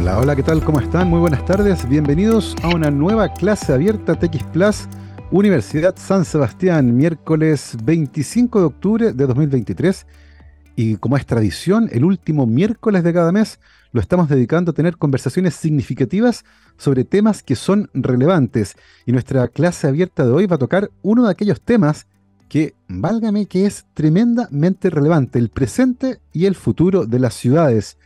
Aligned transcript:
Hola, 0.00 0.16
hola, 0.20 0.36
¿qué 0.36 0.44
tal? 0.44 0.64
¿Cómo 0.64 0.78
están? 0.78 1.10
Muy 1.10 1.18
buenas 1.18 1.44
tardes. 1.44 1.88
Bienvenidos 1.88 2.54
a 2.62 2.68
una 2.68 2.88
nueva 2.88 3.32
clase 3.34 3.72
abierta 3.72 4.14
TX 4.14 4.44
Plus, 4.52 4.88
Universidad 5.32 5.96
San 5.98 6.24
Sebastián, 6.24 6.96
miércoles 6.96 7.76
25 7.82 8.60
de 8.60 8.64
octubre 8.64 9.12
de 9.12 9.26
2023. 9.26 10.06
Y 10.76 10.98
como 10.98 11.16
es 11.16 11.26
tradición, 11.26 11.88
el 11.90 12.04
último 12.04 12.46
miércoles 12.46 13.02
de 13.02 13.12
cada 13.12 13.32
mes 13.32 13.58
lo 13.90 14.00
estamos 14.00 14.28
dedicando 14.28 14.70
a 14.70 14.74
tener 14.74 14.98
conversaciones 14.98 15.54
significativas 15.54 16.44
sobre 16.76 17.02
temas 17.02 17.42
que 17.42 17.56
son 17.56 17.90
relevantes. 17.92 18.76
Y 19.04 19.10
nuestra 19.10 19.48
clase 19.48 19.88
abierta 19.88 20.24
de 20.24 20.30
hoy 20.30 20.46
va 20.46 20.54
a 20.54 20.60
tocar 20.60 20.92
uno 21.02 21.24
de 21.24 21.32
aquellos 21.32 21.60
temas 21.60 22.06
que, 22.48 22.76
válgame, 22.86 23.46
que 23.46 23.66
es 23.66 23.84
tremendamente 23.94 24.90
relevante, 24.90 25.40
el 25.40 25.48
presente 25.48 26.20
y 26.32 26.46
el 26.46 26.54
futuro 26.54 27.04
de 27.04 27.18
las 27.18 27.34
ciudades. 27.34 27.98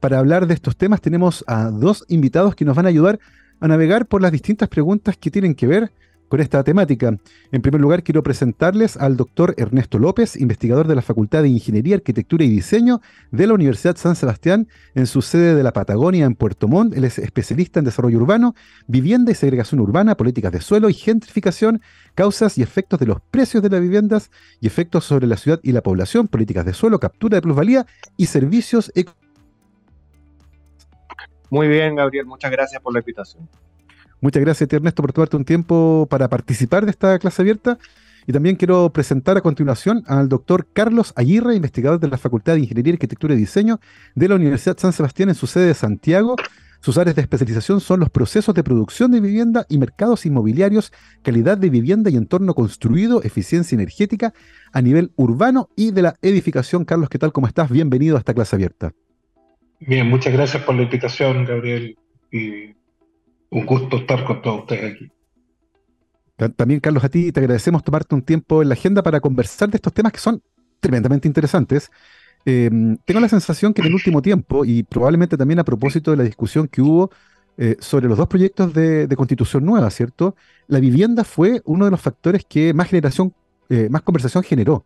Para 0.00 0.18
hablar 0.18 0.46
de 0.46 0.54
estos 0.54 0.76
temas 0.76 1.00
tenemos 1.00 1.44
a 1.46 1.70
dos 1.70 2.04
invitados 2.08 2.54
que 2.54 2.64
nos 2.64 2.76
van 2.76 2.86
a 2.86 2.90
ayudar 2.90 3.18
a 3.60 3.68
navegar 3.68 4.06
por 4.06 4.22
las 4.22 4.32
distintas 4.32 4.68
preguntas 4.68 5.16
que 5.16 5.30
tienen 5.30 5.54
que 5.54 5.66
ver 5.66 5.92
con 6.28 6.40
esta 6.40 6.62
temática. 6.64 7.16
En 7.52 7.62
primer 7.62 7.80
lugar, 7.80 8.02
quiero 8.02 8.22
presentarles 8.22 8.96
al 8.96 9.16
doctor 9.16 9.54
Ernesto 9.56 9.98
López, 9.98 10.36
investigador 10.36 10.88
de 10.88 10.96
la 10.96 11.02
Facultad 11.02 11.42
de 11.42 11.48
Ingeniería, 11.48 11.96
Arquitectura 11.96 12.44
y 12.44 12.48
Diseño 12.48 13.00
de 13.30 13.46
la 13.46 13.54
Universidad 13.54 13.96
San 13.96 14.16
Sebastián, 14.16 14.68
en 14.94 15.06
su 15.06 15.22
sede 15.22 15.54
de 15.54 15.62
la 15.62 15.72
Patagonia, 15.72 16.26
en 16.26 16.34
Puerto 16.34 16.68
Montt. 16.68 16.96
Él 16.96 17.04
es 17.04 17.18
especialista 17.18 17.78
en 17.78 17.84
desarrollo 17.84 18.18
urbano, 18.18 18.54
vivienda 18.86 19.30
y 19.30 19.34
segregación 19.34 19.80
urbana, 19.80 20.16
políticas 20.16 20.52
de 20.52 20.60
suelo 20.60 20.90
y 20.90 20.94
gentrificación, 20.94 21.80
causas 22.14 22.58
y 22.58 22.62
efectos 22.62 22.98
de 22.98 23.06
los 23.06 23.20
precios 23.30 23.62
de 23.62 23.70
las 23.70 23.80
viviendas 23.80 24.30
y 24.60 24.66
efectos 24.66 25.04
sobre 25.04 25.26
la 25.26 25.36
ciudad 25.36 25.60
y 25.62 25.72
la 25.72 25.82
población, 25.82 26.28
políticas 26.28 26.66
de 26.66 26.74
suelo, 26.74 26.98
captura 26.98 27.36
de 27.36 27.42
plusvalía 27.42 27.86
y 28.16 28.26
servicios 28.26 28.90
Muy 31.50 31.68
bien, 31.68 31.94
Gabriel, 31.94 32.26
muchas 32.26 32.50
gracias 32.50 32.82
por 32.82 32.92
la 32.92 33.00
invitación. 33.00 33.48
Muchas 34.20 34.42
gracias, 34.42 34.72
Ernesto, 34.72 35.02
por 35.02 35.12
tomarte 35.12 35.36
un 35.36 35.44
tiempo 35.44 36.06
para 36.10 36.28
participar 36.28 36.84
de 36.84 36.90
esta 36.90 37.18
clase 37.18 37.42
abierta. 37.42 37.78
Y 38.26 38.32
también 38.32 38.56
quiero 38.56 38.90
presentar 38.90 39.36
a 39.36 39.40
continuación 39.40 40.02
al 40.06 40.28
doctor 40.28 40.66
Carlos 40.72 41.12
Aguirre, 41.14 41.54
investigador 41.54 42.00
de 42.00 42.08
la 42.08 42.18
Facultad 42.18 42.54
de 42.54 42.60
Ingeniería, 42.60 42.94
Arquitectura 42.94 43.34
y 43.34 43.36
Diseño 43.36 43.78
de 44.16 44.28
la 44.28 44.34
Universidad 44.34 44.76
San 44.78 44.92
Sebastián 44.92 45.28
en 45.28 45.36
su 45.36 45.46
sede 45.46 45.66
de 45.66 45.74
Santiago. 45.74 46.34
Sus 46.80 46.98
áreas 46.98 47.14
de 47.14 47.22
especialización 47.22 47.80
son 47.80 48.00
los 48.00 48.10
procesos 48.10 48.54
de 48.54 48.64
producción 48.64 49.12
de 49.12 49.20
vivienda 49.20 49.64
y 49.68 49.78
mercados 49.78 50.26
inmobiliarios, 50.26 50.92
calidad 51.22 51.56
de 51.56 51.70
vivienda 51.70 52.10
y 52.10 52.16
entorno 52.16 52.54
construido, 52.54 53.22
eficiencia 53.22 53.76
energética 53.76 54.34
a 54.72 54.82
nivel 54.82 55.12
urbano 55.16 55.68
y 55.76 55.92
de 55.92 56.02
la 56.02 56.16
edificación. 56.20 56.84
Carlos, 56.84 57.08
¿qué 57.08 57.18
tal? 57.18 57.32
¿Cómo 57.32 57.46
estás? 57.46 57.70
Bienvenido 57.70 58.16
a 58.16 58.18
esta 58.18 58.34
clase 58.34 58.56
abierta. 58.56 58.92
Bien, 59.80 60.08
muchas 60.08 60.32
gracias 60.32 60.62
por 60.62 60.74
la 60.74 60.82
invitación, 60.82 61.44
Gabriel. 61.44 61.96
Y 62.30 62.74
un 63.50 63.66
gusto 63.66 63.98
estar 63.98 64.24
con 64.24 64.42
todos 64.42 64.60
ustedes 64.60 64.94
aquí. 64.94 65.10
También, 66.56 66.80
Carlos, 66.80 67.02
a 67.02 67.08
ti 67.08 67.32
te 67.32 67.40
agradecemos 67.40 67.82
tomarte 67.82 68.14
un 68.14 68.22
tiempo 68.22 68.60
en 68.60 68.68
la 68.68 68.74
agenda 68.74 69.02
para 69.02 69.20
conversar 69.20 69.70
de 69.70 69.76
estos 69.76 69.92
temas 69.92 70.12
que 70.12 70.18
son 70.18 70.42
tremendamente 70.80 71.26
interesantes. 71.26 71.90
Eh, 72.44 72.70
tengo 73.04 73.20
la 73.20 73.28
sensación 73.28 73.72
que 73.72 73.80
en 73.80 73.88
el 73.88 73.94
último 73.94 74.20
tiempo, 74.20 74.64
y 74.64 74.82
probablemente 74.82 75.36
también 75.36 75.58
a 75.58 75.64
propósito 75.64 76.10
de 76.10 76.18
la 76.18 76.24
discusión 76.24 76.68
que 76.68 76.82
hubo 76.82 77.10
eh, 77.58 77.76
sobre 77.80 78.06
los 78.06 78.18
dos 78.18 78.28
proyectos 78.28 78.74
de, 78.74 79.08
constitución 79.16 79.64
nueva, 79.64 79.90
¿cierto? 79.90 80.36
La 80.68 80.78
vivienda 80.78 81.24
fue 81.24 81.62
uno 81.64 81.86
de 81.86 81.90
los 81.90 82.00
factores 82.00 82.44
que 82.44 82.74
más 82.74 82.88
generación, 82.88 83.34
eh, 83.70 83.88
más 83.90 84.02
conversación 84.02 84.44
generó. 84.44 84.84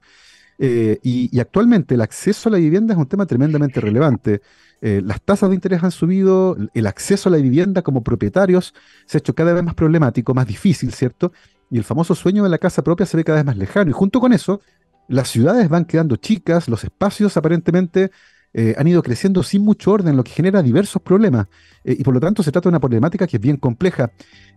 Y, 0.62 1.39
actualmente 1.41 1.94
el 1.94 2.03
acceso 2.03 2.48
a 2.48 2.53
la 2.53 2.58
vivienda 2.58 2.92
es 2.92 2.98
un 2.98 3.06
tema 3.06 3.25
tremendamente 3.27 3.80
relevante. 3.80 4.42
Eh, 4.83 5.03
las 5.05 5.20
tasas 5.20 5.50
de 5.50 5.55
interés 5.55 5.83
han 5.83 5.91
subido, 5.91 6.56
el 6.72 6.86
acceso 6.86 7.28
a 7.28 7.33
la 7.33 7.39
vivienda 7.39 7.83
como 7.83 8.03
propietarios 8.03 8.75
se 9.05 9.19
ha 9.19 9.20
hecho 9.20 9.34
cada 9.34 9.53
vez 9.53 9.62
más 9.62 9.75
problemático, 9.75 10.33
más 10.33 10.47
difícil, 10.47 10.92
¿cierto? 10.92 11.33
Y 11.70 11.77
el 11.77 11.84
famoso 11.84 12.14
sueño 12.14 12.42
de 12.42 12.48
la 12.48 12.58
casa 12.58 12.83
propia 12.83 13.06
se 13.06 13.16
ve 13.16 13.25
cada 13.25 13.38
vez 13.38 13.44
más 13.44 13.56
lejano. 13.56 13.91
Y 13.91 13.93
junto 13.93 14.20
con 14.20 14.32
eso, 14.32 14.60
las 15.09 15.28
ciudades 15.28 15.69
van 15.69 15.84
quedando 15.84 16.16
chicas, 16.16 16.69
los 16.69 16.82
espacios 16.84 17.37
aparentemente 17.37 18.10
eh, 18.54 18.75
han 18.78 18.88
ido 18.88 19.03
creciendo 19.03 19.43
sin 19.43 19.62
mucho 19.62 19.93
orden, 19.93 20.16
lo 20.16 20.25
que 20.25 20.32
genera 20.32 20.62
diversos 20.62 21.03
problemas. 21.03 21.47
Eh, 21.84 21.97
y 21.99 22.03
por 22.03 22.15
lo 22.15 22.20
tanto 22.20 22.43
se 22.43 22.50
trata 22.50 22.69
de 22.69 22.70
una 22.70 22.81
problemática 22.81 23.26
que 23.26 23.37
es 23.37 23.43
bien 23.43 23.56
compleja. 23.56 24.12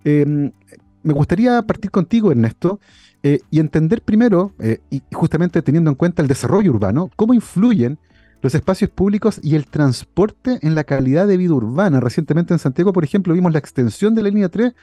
Me 0.06 1.12
gustaría 1.14 1.62
partir 1.64 1.92
contigo, 1.92 2.32
Ernesto, 2.32 2.80
y 3.24 3.60
entender 3.60 4.02
primero, 4.02 4.54
y 4.90 5.02
justamente 5.14 5.62
teniendo 5.62 5.90
en 5.90 5.96
cuenta 5.96 6.22
el 6.22 6.28
desarrollo 6.28 6.72
urbano, 6.72 7.10
cómo 7.16 7.34
influyen 7.34 7.98
los 8.42 8.54
espacios 8.54 8.90
públicos 8.90 9.40
y 9.42 9.56
el 9.56 9.66
transporte 9.66 10.60
en 10.62 10.76
la 10.76 10.84
calidad 10.84 11.26
de 11.26 11.38
vida 11.38 11.54
urbana. 11.54 12.02
Recientemente 12.02 12.54
en 12.54 12.60
Santiago, 12.60 12.92
por 12.92 13.06
ejemplo, 13.06 13.34
vimos 13.34 13.54
la 13.54 13.60
extensión 13.60 14.14
de 14.14 14.22
la 14.22 14.30
línea 14.30 14.50
3 14.50 14.74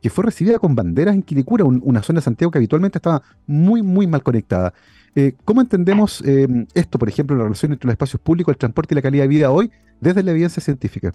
que 0.00 0.10
fue 0.10 0.24
recibida 0.24 0.58
con 0.58 0.74
banderas 0.74 1.14
en 1.14 1.22
Quilicura, 1.22 1.64
una 1.64 2.02
zona 2.02 2.20
de 2.20 2.24
Santiago 2.24 2.50
que 2.50 2.58
habitualmente 2.58 2.98
estaba 2.98 3.22
muy, 3.46 3.82
muy 3.82 4.06
mal 4.06 4.22
conectada. 4.22 4.72
Eh, 5.14 5.34
¿Cómo 5.44 5.60
entendemos 5.60 6.22
eh, 6.24 6.48
esto, 6.74 6.98
por 6.98 7.08
ejemplo, 7.08 7.36
la 7.36 7.44
relación 7.44 7.72
entre 7.72 7.86
los 7.86 7.92
espacios 7.92 8.20
públicos, 8.20 8.52
el 8.52 8.58
transporte 8.58 8.94
y 8.94 8.96
la 8.96 9.02
calidad 9.02 9.24
de 9.24 9.28
vida 9.28 9.50
hoy 9.50 9.70
desde 10.00 10.22
la 10.22 10.30
evidencia 10.30 10.62
científica? 10.62 11.12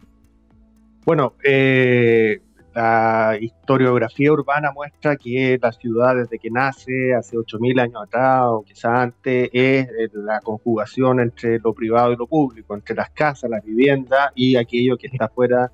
Bueno, 1.05 1.33
eh, 1.43 2.41
la 2.75 3.37
historiografía 3.39 4.33
urbana 4.33 4.71
muestra 4.73 5.15
que 5.15 5.57
la 5.61 5.71
ciudad 5.71 6.15
desde 6.17 6.37
que 6.37 6.51
nace, 6.51 7.15
hace 7.15 7.37
8.000 7.37 7.81
años 7.81 8.03
atrás 8.03 8.41
o 8.47 8.63
quizás 8.63 8.99
antes, 8.99 9.49
es 9.53 9.87
eh, 9.87 10.09
la 10.13 10.41
conjugación 10.41 11.21
entre 11.21 11.59
lo 11.59 11.73
privado 11.73 12.11
y 12.11 12.17
lo 12.17 12.27
público, 12.27 12.75
entre 12.75 12.93
las 12.93 13.11
casas, 13.11 13.49
las 13.49 13.63
viviendas 13.63 14.31
y 14.35 14.57
aquello 14.57 14.97
que 14.97 15.07
está 15.07 15.29
fuera 15.29 15.71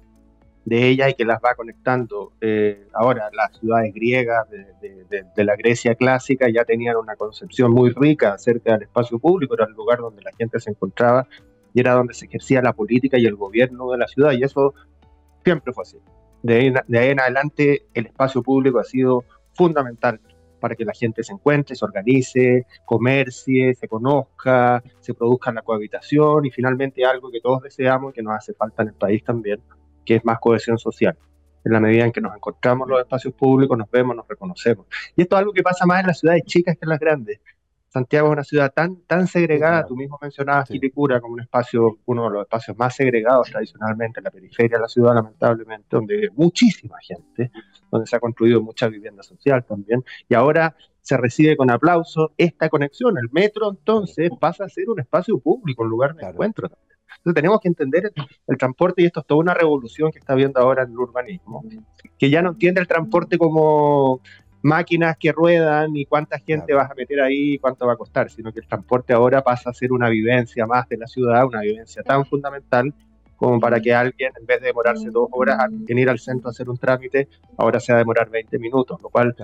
de 0.63 0.89
ella 0.89 1.09
y 1.09 1.15
que 1.15 1.25
las 1.25 1.39
va 1.43 1.55
conectando. 1.55 2.33
Eh, 2.39 2.87
ahora, 2.93 3.31
las 3.33 3.57
ciudades 3.57 3.91
griegas 3.95 4.47
de, 4.51 5.43
la 5.43 5.55
Grecia 5.55 5.95
clásica 5.95 6.49
ya 6.53 6.65
tenían 6.65 6.97
una 6.97 7.15
concepción 7.15 7.71
muy 7.71 7.89
rica 7.89 8.33
acerca 8.33 8.73
del 8.73 8.83
espacio 8.83 9.17
público, 9.17 9.55
era 9.55 9.65
el 9.65 9.73
lugar 9.73 9.97
donde 9.97 10.21
la 10.21 10.31
gente 10.37 10.59
se 10.59 10.69
encontraba 10.69 11.27
y 11.73 11.79
era 11.79 11.93
donde 11.93 12.13
se 12.13 12.25
ejercía 12.25 12.61
la 12.61 12.73
política 12.73 13.17
y 13.17 13.25
el 13.25 13.35
gobierno 13.35 13.89
de 13.89 13.97
la 13.97 14.07
ciudad, 14.07 14.33
y 14.33 14.43
eso 14.43 14.75
siempre 15.43 15.73
fue 15.73 15.81
así. 15.81 15.97
De 16.43 16.55
ahí, 16.55 17.09
en 17.09 17.19
adelante 17.19 17.85
el 17.93 18.07
espacio 18.07 18.41
público 18.41 18.79
ha 18.79 18.83
sido 18.83 19.25
fundamental 19.53 20.19
para 20.59 20.75
que 20.75 20.85
la 20.85 20.93
gente 20.93 21.23
se 21.23 21.33
encuentre, 21.33 21.75
se 21.75 21.83
organice, 21.83 22.65
comercie, 22.85 23.73
se 23.75 23.87
conozca, 23.87 24.83
se 24.99 25.13
produzca 25.13 25.51
la 25.51 25.61
cohabitación 25.61 26.45
y 26.45 26.51
finalmente 26.51 27.03
algo 27.03 27.31
que 27.31 27.41
todos 27.41 27.63
deseamos 27.63 28.11
y 28.11 28.15
que 28.15 28.23
nos 28.23 28.35
hace 28.35 28.53
falta 28.53 28.83
en 28.83 28.89
el 28.89 28.93
país 28.93 29.23
también, 29.23 29.59
que 30.05 30.15
es 30.15 30.25
más 30.25 30.39
cohesión 30.39 30.77
social. 30.77 31.17
En 31.63 31.73
la 31.73 31.79
medida 31.79 32.05
en 32.05 32.11
que 32.11 32.21
nos 32.21 32.35
encontramos 32.35 32.87
los 32.87 32.99
espacios 32.99 33.33
públicos, 33.33 33.77
nos 33.77 33.89
vemos, 33.89 34.15
nos 34.15 34.27
reconocemos. 34.27 34.85
Y 35.15 35.23
esto 35.23 35.35
es 35.35 35.39
algo 35.39 35.53
que 35.53 35.61
pasa 35.61 35.85
más 35.85 36.01
en 36.01 36.07
las 36.07 36.19
ciudades 36.19 36.43
chicas 36.45 36.75
que 36.75 36.85
en 36.85 36.89
las 36.89 36.99
grandes. 36.99 37.39
Santiago 37.91 38.29
es 38.29 38.33
una 38.33 38.43
ciudad 38.45 38.71
tan, 38.73 39.01
tan 39.01 39.27
segregada, 39.27 39.85
tú 39.85 39.97
mismo 39.97 40.17
mencionabas 40.21 40.69
sí. 40.69 40.79
como 40.89 41.33
un 41.33 41.41
espacio, 41.41 41.99
uno 42.05 42.23
de 42.23 42.29
los 42.29 42.41
espacios 42.43 42.77
más 42.77 42.95
segregados 42.95 43.49
tradicionalmente 43.49 44.21
en 44.21 44.23
la 44.23 44.31
periferia 44.31 44.77
de 44.77 44.81
la 44.81 44.87
ciudad, 44.87 45.13
lamentablemente, 45.13 45.87
donde 45.89 46.15
vive 46.15 46.29
muchísima 46.33 46.95
gente, 47.01 47.51
donde 47.91 48.07
se 48.07 48.15
ha 48.15 48.21
construido 48.21 48.61
mucha 48.61 48.87
vivienda 48.87 49.23
social 49.23 49.65
también, 49.65 50.05
y 50.29 50.33
ahora 50.35 50.73
se 51.01 51.17
recibe 51.17 51.57
con 51.57 51.69
aplauso 51.69 52.31
esta 52.37 52.69
conexión. 52.69 53.17
El 53.17 53.29
metro 53.29 53.69
entonces 53.71 54.31
pasa 54.39 54.63
a 54.63 54.69
ser 54.69 54.89
un 54.89 55.01
espacio 55.01 55.37
público, 55.39 55.83
un 55.83 55.89
lugar 55.89 56.15
de 56.15 56.25
encuentro 56.25 56.69
Entonces 57.17 57.35
tenemos 57.35 57.59
que 57.59 57.67
entender 57.67 58.05
el, 58.15 58.23
el, 58.47 58.57
transporte 58.57 59.01
y 59.01 59.05
esto 59.07 59.19
es 59.19 59.25
toda 59.25 59.41
una 59.41 59.53
revolución 59.53 60.13
que 60.13 60.19
está 60.19 60.33
viendo 60.33 60.61
ahora 60.61 60.83
en 60.83 60.91
el 60.91 60.97
urbanismo, 60.97 61.61
que 62.17 62.29
ya 62.29 62.41
no 62.41 62.51
entiende 62.51 62.79
el 62.79 62.87
transporte 62.87 63.37
como 63.37 64.21
máquinas 64.61 65.17
que 65.17 65.31
ruedan 65.31 65.95
y 65.95 66.05
cuánta 66.05 66.37
gente 66.39 66.73
vas 66.73 66.89
a 66.89 66.95
meter 66.95 67.21
ahí 67.21 67.53
y 67.53 67.57
cuánto 67.57 67.87
va 67.87 67.93
a 67.93 67.97
costar, 67.97 68.29
sino 68.29 68.51
que 68.51 68.59
el 68.59 68.67
transporte 68.67 69.13
ahora 69.13 69.41
pasa 69.41 69.69
a 69.69 69.73
ser 69.73 69.91
una 69.91 70.09
vivencia 70.09 70.65
más 70.65 70.87
de 70.87 70.97
la 70.97 71.07
ciudad, 71.07 71.45
una 71.45 71.61
vivencia 71.61 72.03
tan 72.03 72.25
fundamental 72.25 72.93
como 73.35 73.59
para 73.59 73.79
que 73.79 73.91
alguien, 73.91 74.31
en 74.39 74.45
vez 74.45 74.61
de 74.61 74.67
demorarse 74.67 75.09
dos 75.09 75.27
horas 75.31 75.57
en 75.87 75.97
ir 75.97 76.09
al 76.09 76.19
centro 76.19 76.49
a 76.49 76.51
hacer 76.51 76.69
un 76.69 76.77
trámite, 76.77 77.27
ahora 77.57 77.79
se 77.79 77.91
va 77.91 77.97
a 77.97 77.99
demorar 77.99 78.29
20 78.29 78.59
minutos, 78.59 79.01
lo 79.01 79.09
cual 79.09 79.35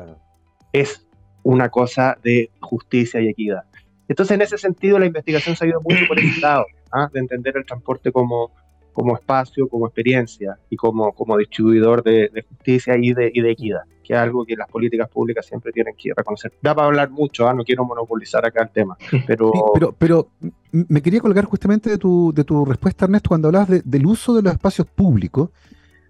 es 0.72 1.08
una 1.42 1.70
cosa 1.70 2.16
de 2.24 2.52
justicia 2.60 3.20
y 3.20 3.30
equidad. 3.30 3.64
Entonces, 4.08 4.36
en 4.36 4.42
ese 4.42 4.60
sentido, 4.60 5.00
la 5.00 5.08
investigación 5.08 5.56
se 5.56 5.66
ha 5.66 5.70
ido 5.70 5.82
mucho 5.82 6.06
por 6.08 6.20
ese 6.20 6.40
lado, 6.40 6.66
¿ah? 6.92 7.10
de 7.12 7.20
entender 7.20 7.58
el 7.58 7.66
transporte 7.66 8.12
como, 8.12 8.52
como 8.94 9.16
espacio, 9.16 9.68
como 9.68 9.88
experiencia 9.88 10.60
y 10.70 10.76
como, 10.76 11.12
como 11.14 11.36
distribuidor 11.36 12.04
de, 12.04 12.30
de 12.32 12.44
justicia 12.44 12.96
y 13.02 13.14
de, 13.14 13.32
y 13.34 13.42
de 13.42 13.52
equidad 13.52 13.82
que 14.08 14.14
es 14.14 14.20
algo 14.20 14.46
que 14.46 14.56
las 14.56 14.70
políticas 14.70 15.10
públicas 15.10 15.46
siempre 15.46 15.72
tienen 15.72 15.94
que 15.98 16.12
reconocer. 16.16 16.54
Da 16.62 16.74
para 16.74 16.88
hablar 16.88 17.10
mucho, 17.10 17.48
¿ah? 17.48 17.54
no 17.54 17.64
quiero 17.64 17.84
monopolizar 17.84 18.46
acá 18.46 18.64
el 18.64 18.70
tema, 18.70 18.98
pero... 19.28 19.52
Sí, 19.54 19.60
pero... 19.74 19.96
pero, 19.98 20.28
me 20.72 21.02
quería 21.02 21.20
colgar 21.20 21.46
justamente 21.46 21.90
de 21.90 21.98
tu, 21.98 22.32
de 22.34 22.44
tu 22.44 22.64
respuesta, 22.64 23.06
Ernesto, 23.06 23.30
cuando 23.30 23.48
hablabas 23.48 23.70
de, 23.70 23.82
del 23.84 24.06
uso 24.06 24.36
de 24.36 24.44
los 24.44 24.54
espacios 24.54 24.86
públicos, 24.86 25.50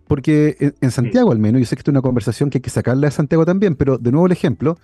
porque 0.07 0.57
en, 0.59 0.75
en 0.81 0.91
Santiago 0.91 1.31
al 1.31 1.39
menos, 1.39 1.61
yo 1.61 1.65
sé 1.65 1.75
que 1.75 1.79
esta 1.79 1.91
es 1.91 1.93
una 1.93 2.01
conversación 2.01 2.49
que 2.49 2.57
hay 2.57 2.61
que 2.61 2.69
sacarla 2.69 3.07
de 3.07 3.11
Santiago 3.11 3.45
también, 3.45 3.75
pero 3.75 3.97
de 3.97 4.11
nuevo 4.11 4.25
el 4.25 4.31
ejemplo, 4.31 4.77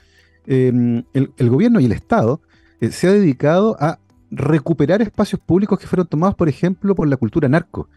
eh, 0.47 1.03
el, 1.13 1.31
el, 1.37 1.49
gobierno 1.49 1.79
y 1.79 1.85
el 1.85 1.91
Estado 1.91 2.41
eh, 2.79 2.91
se 2.91 3.07
ha 3.07 3.11
dedicado 3.11 3.75
a 3.79 3.99
recuperar 4.31 5.01
espacios 5.01 5.41
públicos 5.41 5.79
que 5.79 5.87
fueron 5.87 6.07
tomados, 6.07 6.35
por 6.35 6.49
ejemplo, 6.49 6.95
por 6.95 7.07
la 7.07 7.17
cultura 7.17 7.47
narco. 7.49 7.89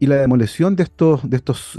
y 0.00 0.06
la 0.06 0.16
demolición 0.16 0.76
de 0.76 0.84
estos, 0.84 1.28
de 1.28 1.36
estos 1.36 1.76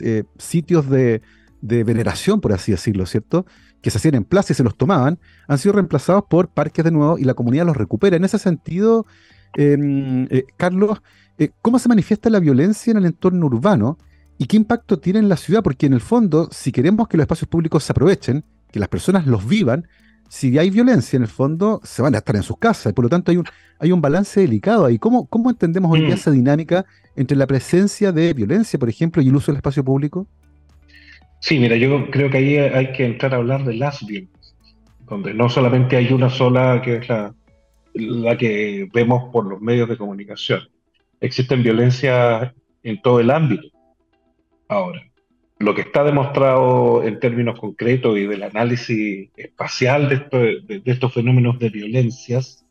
eh, 0.00 0.24
sitios 0.38 0.88
de, 0.88 1.22
veneración, 1.60 2.40
por 2.40 2.52
así 2.52 2.72
decirlo, 2.72 3.06
¿cierto? 3.06 3.46
Que 3.82 3.90
se 3.90 3.98
hacían 3.98 4.14
en 4.14 4.24
plaza 4.24 4.52
y 4.52 4.56
se 4.56 4.62
los 4.62 4.76
tomaban, 4.76 5.18
han 5.48 5.58
sido 5.58 5.74
reemplazados 5.74 6.24
por 6.28 6.48
parques 6.48 6.84
de 6.84 6.90
nuevo 6.90 7.18
y 7.18 7.24
la 7.24 7.34
comunidad 7.34 7.66
los 7.66 7.76
recupera. 7.76 8.16
En 8.16 8.24
ese 8.24 8.38
sentido, 8.38 9.06
em, 9.54 10.28
Carlos, 10.56 11.02
¿cómo 11.62 11.78
se 11.78 11.88
manifiesta 11.88 12.30
la 12.30 12.40
violencia 12.40 12.90
en 12.90 12.98
el 12.98 13.06
entorno 13.06 13.46
urbano 13.46 13.98
y 14.38 14.46
qué 14.46 14.56
impacto 14.56 14.98
tiene 14.98 15.18
en 15.18 15.28
la 15.28 15.36
ciudad? 15.36 15.62
Porque 15.62 15.86
en 15.86 15.92
el 15.92 16.00
fondo, 16.00 16.48
si 16.52 16.72
queremos 16.72 17.08
que 17.08 17.16
los 17.16 17.24
espacios 17.24 17.48
públicos 17.48 17.84
se 17.84 17.92
aprovechen, 17.92 18.44
que 18.70 18.80
las 18.80 18.88
personas 18.88 19.26
los 19.26 19.46
vivan, 19.46 19.86
si 20.28 20.58
hay 20.58 20.70
violencia 20.70 21.16
en 21.16 21.22
el 21.22 21.28
fondo, 21.28 21.80
se 21.84 22.02
van 22.02 22.14
a 22.14 22.18
estar 22.18 22.36
en 22.36 22.42
sus 22.42 22.58
casas. 22.58 22.92
Por 22.92 23.04
lo 23.04 23.08
tanto, 23.08 23.30
hay 23.30 23.36
un, 23.36 23.44
hay 23.78 23.92
un 23.92 24.00
balance 24.00 24.40
delicado 24.40 24.84
ahí. 24.84 24.98
¿Cómo, 24.98 25.26
cómo 25.26 25.50
entendemos 25.50 25.90
hoy 25.90 26.00
día 26.00 26.10
mm. 26.10 26.18
esa 26.18 26.30
dinámica 26.30 26.84
entre 27.14 27.36
la 27.36 27.46
presencia 27.46 28.12
de 28.12 28.32
violencia, 28.34 28.78
por 28.78 28.88
ejemplo, 28.88 29.22
y 29.22 29.28
el 29.28 29.36
uso 29.36 29.52
del 29.52 29.56
espacio 29.56 29.84
público? 29.84 30.26
Sí, 31.40 31.58
mira, 31.58 31.76
yo 31.76 32.10
creo 32.10 32.30
que 32.30 32.38
ahí 32.38 32.56
hay 32.56 32.92
que 32.92 33.04
entrar 33.04 33.34
a 33.34 33.36
hablar 33.36 33.64
de 33.64 33.74
las 33.74 34.04
violencias, 34.04 34.56
donde 35.06 35.34
no 35.34 35.48
solamente 35.48 35.96
hay 35.96 36.12
una 36.12 36.30
sola 36.30 36.82
que 36.82 36.96
es 36.96 37.08
la, 37.08 37.34
la 37.94 38.36
que 38.36 38.88
vemos 38.92 39.30
por 39.32 39.46
los 39.46 39.60
medios 39.60 39.88
de 39.88 39.96
comunicación. 39.96 40.60
Existen 41.20 41.62
violencias 41.62 42.52
en 42.82 43.00
todo 43.00 43.20
el 43.20 43.30
ámbito. 43.30 43.68
Ahora, 44.68 45.02
lo 45.58 45.74
que 45.74 45.80
está 45.80 46.04
demostrado 46.04 47.02
en 47.02 47.18
términos 47.18 47.58
concretos 47.58 48.18
y 48.18 48.26
del 48.26 48.42
análisis 48.42 49.30
espacial 49.36 50.08
de, 50.08 50.82
estos 50.84 51.14
fenómenos 51.14 51.58
de 51.58 51.70
violencias 51.70 52.64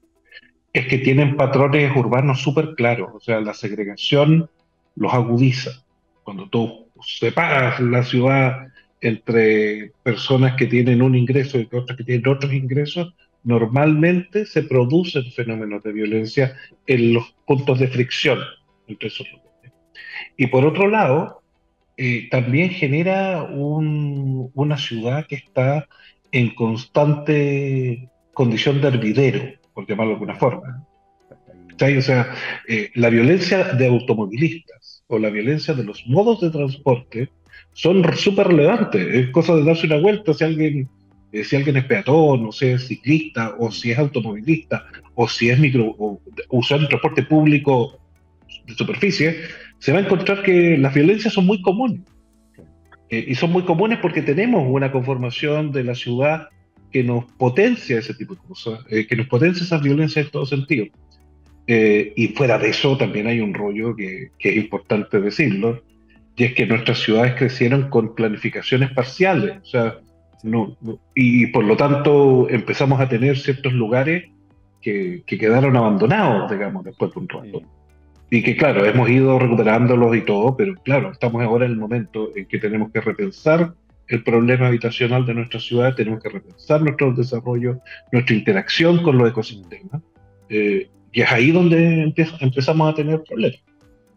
es 0.72 0.88
que 0.88 1.00
tienen 1.00 1.36
patrones 1.38 1.96
urbanos 1.96 2.42
súper 2.42 2.76
claros, 2.76 3.10
o 3.14 3.20
sea, 3.20 3.40
la 3.40 3.54
segregación 3.54 4.50
los 4.96 5.14
agudiza. 5.14 5.84
Cuando 6.24 6.50
tú 6.50 6.85
separas 7.06 7.80
la 7.80 8.04
ciudad 8.04 8.68
entre 9.02 9.92
personas 10.04 10.56
que 10.56 10.68
tienen 10.68 11.02
un 11.02 11.16
ingreso 11.16 11.60
y 11.60 11.68
otras 11.72 11.98
que 11.98 12.04
tienen 12.04 12.28
otros 12.28 12.54
ingresos, 12.54 13.14
normalmente 13.44 14.46
se 14.46 14.64
producen 14.64 15.32
fenómenos 15.32 15.84
de 15.84 15.94
violencia 15.94 16.58
en 16.88 17.14
los 17.14 17.36
puntos 17.46 17.80
de 17.80 17.88
fricción 17.88 18.40
entre 18.88 19.10
esos 19.10 19.28
lugares. 19.32 19.72
Y 20.36 20.48
por 20.48 20.66
otro 20.66 20.88
lado, 20.90 21.42
eh, 21.98 22.28
también 22.30 22.72
genera 22.72 23.44
una 23.44 24.78
ciudad 24.78 25.28
que 25.28 25.36
está 25.36 25.88
en 26.32 26.54
constante 26.56 28.10
condición 28.34 28.82
de 28.82 28.88
hervidero, 28.88 29.54
por 29.74 29.88
llamarlo 29.88 30.12
de 30.12 30.16
alguna 30.16 30.36
forma. 30.36 30.86
O 31.74 32.02
sea, 32.02 32.34
eh, 32.68 32.90
la 32.96 33.10
violencia 33.10 33.74
de 33.74 33.88
automovilistas 33.88 34.95
o 35.08 35.20
la 35.20 35.30
violencia 35.30 35.74
de 35.74 35.84
los 35.84 36.06
modos 36.08 36.42
de 36.42 36.50
transporte 36.50 37.30
son 37.74 38.04
súper 38.16 38.48
relevantes. 38.48 39.06
Es 39.14 39.30
cosa 39.30 39.56
de 39.56 39.64
darse 39.64 39.88
una 39.88 39.98
vuelta 39.98 40.34
si 40.34 40.44
alguien, 40.44 40.90
eh, 41.32 41.44
si 41.44 41.56
alguien 41.56 41.78
es 41.78 41.86
peatón, 41.86 42.48
o 42.48 42.52
si 42.52 42.68
es 42.68 42.88
ciclista, 42.88 43.56
o 43.60 43.72
si 43.72 43.92
es 43.92 44.00
automovilista, 44.00 44.86
o 45.16 45.28
si 45.28 45.50
es 45.50 45.60
micro, 45.60 45.96
o 45.98 46.20
usando 46.50 46.88
transporte 46.88 47.24
público 47.24 48.00
de 48.66 48.74
superficie, 48.74 49.42
se 49.80 49.92
va 49.92 50.00
a 50.00 50.02
encontrar 50.02 50.42
que 50.42 50.78
las 50.78 50.94
violencias 50.94 51.34
son 51.34 51.46
muy 51.46 51.62
comunes. 51.62 52.02
Eh, 53.10 53.24
y 53.28 53.36
son 53.36 53.52
muy 53.52 53.64
comunes 53.64 54.00
porque 54.02 54.24
tenemos 54.24 54.66
una 54.68 54.92
conformación 54.92 55.72
de 55.72 55.84
la 55.84 55.94
ciudad 55.94 56.50
que 56.92 57.04
nos 57.04 57.26
potencia 57.34 58.00
ese 58.00 58.14
tipo 58.16 58.34
de 58.34 58.42
cosas, 58.42 58.80
eh, 58.90 59.06
que 59.06 59.16
nos 59.16 59.28
potencia 59.28 59.64
esas 59.64 59.82
violencias 59.82 60.26
en 60.26 60.32
todo 60.32 60.46
sentido. 60.46 60.88
Eh, 61.68 62.14
y 62.16 62.28
fuera 62.30 62.58
de 62.58 62.70
eso 62.70 62.98
también 62.98 63.28
hay 63.28 63.40
un 63.40 63.54
rollo 63.54 63.96
que, 63.96 64.32
es 64.40 64.56
importante 64.56 65.20
decirlo, 65.20 65.82
y 66.36 66.44
es 66.44 66.54
que 66.54 66.66
nuestras 66.66 67.00
ciudades 67.00 67.36
crecieron 67.36 67.90
con 67.90 68.14
planificaciones 68.14 68.92
parciales, 68.92 69.58
o 69.62 69.66
sea, 69.66 69.96
no, 70.44 70.78
y 71.16 71.48
por 71.48 71.64
lo 71.64 71.76
tanto 71.76 72.48
empezamos 72.50 73.00
a 73.00 73.10
tener 73.10 73.38
ciertos 73.38 73.74
lugares 73.74 74.26
que, 74.82 75.24
que 75.26 75.38
quedaron 75.40 75.76
abandonados, 75.76 76.52
digamos, 76.52 76.84
después 76.84 77.12
de 77.14 77.20
un 77.20 77.30
rato. 77.30 77.62
Y 78.30 78.44
que 78.44 78.56
claro, 78.56 78.86
hemos 78.86 79.10
ido 79.10 79.40
recuperándolos 79.40 80.16
y 80.16 80.22
todo, 80.22 80.56
pero 80.56 80.76
claro, 80.84 81.12
estamos 81.12 81.42
ahora 81.42 81.66
en 81.66 81.72
el 81.72 81.78
momento 81.78 82.32
en 82.36 82.46
que 82.46 82.60
tenemos 82.60 82.92
que 82.92 83.02
repensar 83.02 83.74
el 84.08 84.24
problema 84.24 84.68
habitacional 84.68 85.26
de 85.26 85.34
nuestra 85.34 85.60
ciudad, 85.60 85.96
tenemos 85.96 86.22
que 86.22 86.30
repensar 86.30 86.82
nuestro 86.82 87.14
desarrollo, 87.14 87.80
nuestra 88.12 88.36
interacción 88.36 89.02
con 89.02 89.18
los 89.18 89.30
ecosistemas. 89.30 90.02
Eh, 90.50 90.90
y 91.16 91.22
es 91.22 91.32
ahí 91.32 91.52
donde 91.52 92.14
empezamos 92.42 92.92
a 92.92 92.94
tener 92.94 93.24
problemas. 93.24 93.62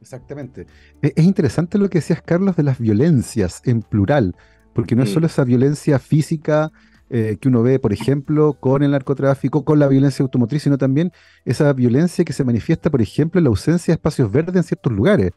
Exactamente. 0.01 0.67
E-, 1.01 1.13
es 1.15 1.25
interesante 1.25 1.79
lo 1.79 1.89
que 1.89 1.99
decías, 1.99 2.21
Carlos, 2.21 2.57
de 2.57 2.65
las 2.65 2.81
violencias 2.81 3.63
en 3.65 3.83
plural, 3.83 4.35
porque 4.75 4.97
no 4.97 5.05
es 5.05 5.11
mm. 5.11 5.15
solo 5.15 5.27
esa 5.27 5.45
violencia 5.45 6.01
física 6.01 6.73
eh, 7.09 7.39
que 7.41 7.49
uno 7.49 7.63
ve, 7.63 7.79
por 7.79 7.93
ejemplo, 7.93 8.55
con 8.55 8.83
el 8.83 8.91
narcotráfico, 8.91 9.65
con 9.65 9.79
la 9.79 9.87
violencia 9.87 10.25
automotriz, 10.25 10.65
sino 10.65 10.77
también 10.77 11.13
esa 11.45 11.73
violencia 11.73 12.25
que 12.25 12.33
se 12.33 12.43
manifiesta, 12.43 12.91
por 12.91 13.01
ejemplo, 13.01 13.39
en 13.39 13.45
la 13.45 13.51
ausencia 13.51 13.93
de 13.93 13.97
espacios 13.97 14.33
verdes 14.33 14.57
en 14.57 14.65
ciertos 14.65 14.93
lugares. 14.93 15.31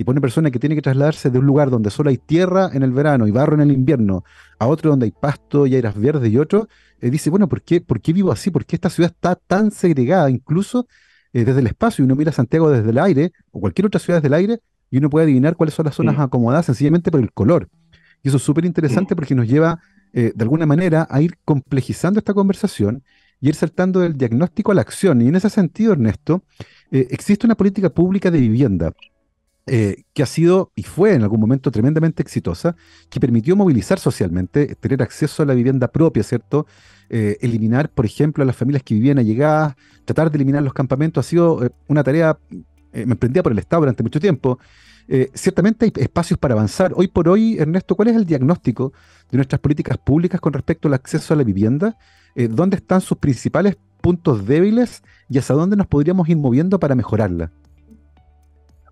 Y 0.00 0.04
pone 0.04 0.18
persona 0.18 0.50
que 0.50 0.58
tiene 0.58 0.74
que 0.74 0.80
trasladarse 0.80 1.28
de 1.28 1.38
un 1.38 1.44
lugar 1.44 1.68
donde 1.68 1.90
solo 1.90 2.08
hay 2.08 2.16
tierra 2.16 2.70
en 2.72 2.82
el 2.82 2.90
verano 2.90 3.26
y 3.26 3.32
barro 3.32 3.52
en 3.52 3.60
el 3.60 3.70
invierno, 3.70 4.24
a 4.58 4.66
otro 4.66 4.88
donde 4.88 5.04
hay 5.04 5.10
pasto 5.10 5.66
y 5.66 5.74
airas 5.74 5.94
verdes 5.94 6.32
y 6.32 6.38
otro, 6.38 6.68
eh, 7.02 7.10
dice, 7.10 7.28
bueno, 7.28 7.50
¿por 7.50 7.60
qué, 7.60 7.82
¿por 7.82 8.00
qué 8.00 8.14
vivo 8.14 8.32
así? 8.32 8.50
¿Por 8.50 8.64
qué 8.64 8.76
esta 8.76 8.88
ciudad 8.88 9.10
está 9.10 9.34
tan 9.34 9.70
segregada, 9.70 10.30
incluso 10.30 10.86
eh, 11.34 11.44
desde 11.44 11.60
el 11.60 11.66
espacio? 11.66 12.02
Y 12.02 12.06
uno 12.06 12.16
mira 12.16 12.32
Santiago 12.32 12.70
desde 12.70 12.88
el 12.88 12.98
aire, 12.98 13.32
o 13.50 13.60
cualquier 13.60 13.88
otra 13.88 14.00
ciudad 14.00 14.20
desde 14.20 14.28
el 14.28 14.32
aire, 14.40 14.60
y 14.90 14.96
uno 14.96 15.10
puede 15.10 15.24
adivinar 15.24 15.54
cuáles 15.54 15.74
son 15.74 15.84
las 15.84 15.96
zonas 15.96 16.18
acomodadas 16.18 16.64
sencillamente 16.64 17.10
por 17.10 17.20
el 17.20 17.30
color. 17.30 17.68
Y 18.22 18.28
eso 18.28 18.38
es 18.38 18.42
súper 18.42 18.64
interesante 18.64 19.14
porque 19.14 19.34
nos 19.34 19.48
lleva 19.48 19.80
eh, 20.12 20.32
de 20.34 20.42
alguna 20.42 20.66
manera, 20.66 21.06
a 21.08 21.20
ir 21.20 21.36
complejizando 21.44 22.18
esta 22.18 22.34
conversación 22.34 23.04
y 23.40 23.48
ir 23.48 23.54
saltando 23.54 24.00
del 24.00 24.16
diagnóstico 24.16 24.72
a 24.72 24.74
la 24.74 24.80
acción. 24.80 25.22
Y 25.22 25.28
en 25.28 25.36
ese 25.36 25.50
sentido, 25.50 25.92
Ernesto, 25.92 26.42
eh, 26.90 27.06
existe 27.10 27.46
una 27.46 27.54
política 27.54 27.90
pública 27.90 28.30
de 28.30 28.40
vivienda 28.40 28.92
eh, 29.72 30.02
que 30.12 30.22
ha 30.22 30.26
sido 30.26 30.72
y 30.74 30.82
fue 30.82 31.14
en 31.14 31.22
algún 31.22 31.40
momento 31.40 31.70
tremendamente 31.70 32.22
exitosa, 32.22 32.76
que 33.08 33.20
permitió 33.20 33.54
movilizar 33.54 33.98
socialmente, 33.98 34.74
tener 34.74 35.02
acceso 35.02 35.42
a 35.42 35.46
la 35.46 35.54
vivienda 35.54 35.88
propia, 35.88 36.22
¿cierto? 36.22 36.66
eliminar, 37.12 37.90
por 37.90 38.06
ejemplo, 38.06 38.44
a 38.44 38.46
las 38.46 38.54
familias 38.54 38.84
que 38.84 38.94
vivían 38.94 39.18
allegadas, 39.18 39.74
tratar 40.04 40.30
de 40.30 40.36
eliminar 40.36 40.62
los 40.62 40.72
campamentos, 40.72 41.26
ha 41.26 41.28
sido 41.28 41.60
una 41.88 42.04
tarea 42.04 42.38
emprendida 42.92 43.42
por 43.42 43.50
el 43.50 43.58
Estado 43.58 43.80
durante 43.80 44.04
mucho 44.04 44.20
tiempo. 44.20 44.60
ciertamente 45.34 45.86
hay 45.86 45.92
espacios 45.96 46.38
para 46.38 46.54
avanzar. 46.54 46.92
Hoy 46.94 47.08
por 47.08 47.28
hoy, 47.28 47.58
Ernesto, 47.58 47.96
¿cuál 47.96 48.08
es 48.08 48.16
el 48.16 48.26
diagnóstico 48.26 48.92
de 49.30 49.38
nuestras 49.38 49.60
políticas 49.60 49.98
públicas 49.98 50.40
con 50.40 50.52
respecto 50.52 50.86
al 50.86 50.94
acceso 50.94 51.34
a 51.34 51.36
la 51.36 51.42
vivienda, 51.42 51.96
eh, 52.34 52.48
dónde 52.48 52.76
están 52.76 53.00
sus 53.00 53.18
principales 53.18 53.76
puntos 54.00 54.46
débiles 54.46 55.02
y 55.28 55.38
hacia 55.38 55.54
dónde 55.54 55.76
nos 55.76 55.86
podríamos 55.86 56.28
ir 56.28 56.36
moviendo 56.36 56.78
para 56.78 56.94
mejorarla. 56.94 57.52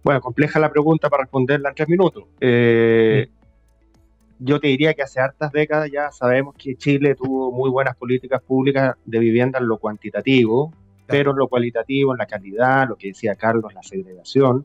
Bueno, 0.02 0.20
compleja 0.20 0.58
la 0.58 0.70
pregunta 0.70 1.08
para 1.10 1.24
responderla 1.24 1.70
en 1.70 1.74
tres 1.74 1.88
minutos. 1.88 2.24
Eh, 2.40 3.28
yo 4.38 4.60
te 4.60 4.68
diría 4.68 4.94
que 4.94 5.02
hace 5.02 5.20
hartas 5.20 5.50
décadas 5.52 5.90
ya 5.90 6.10
sabemos 6.12 6.54
que 6.56 6.76
Chile 6.76 7.14
tuvo 7.14 7.50
muy 7.50 7.70
buenas 7.70 7.96
políticas 7.96 8.40
públicas 8.42 8.96
de 9.04 9.18
vivienda 9.18 9.58
en 9.58 9.66
lo 9.66 9.78
cuantitativo, 9.78 10.72
pero 11.06 11.32
en 11.32 11.38
lo 11.38 11.48
cualitativo, 11.48 12.12
en 12.12 12.18
la 12.18 12.26
calidad, 12.26 12.88
lo 12.88 12.96
que 12.96 13.08
decía 13.08 13.34
Carlos, 13.34 13.74
la 13.74 13.82
segregación, 13.82 14.64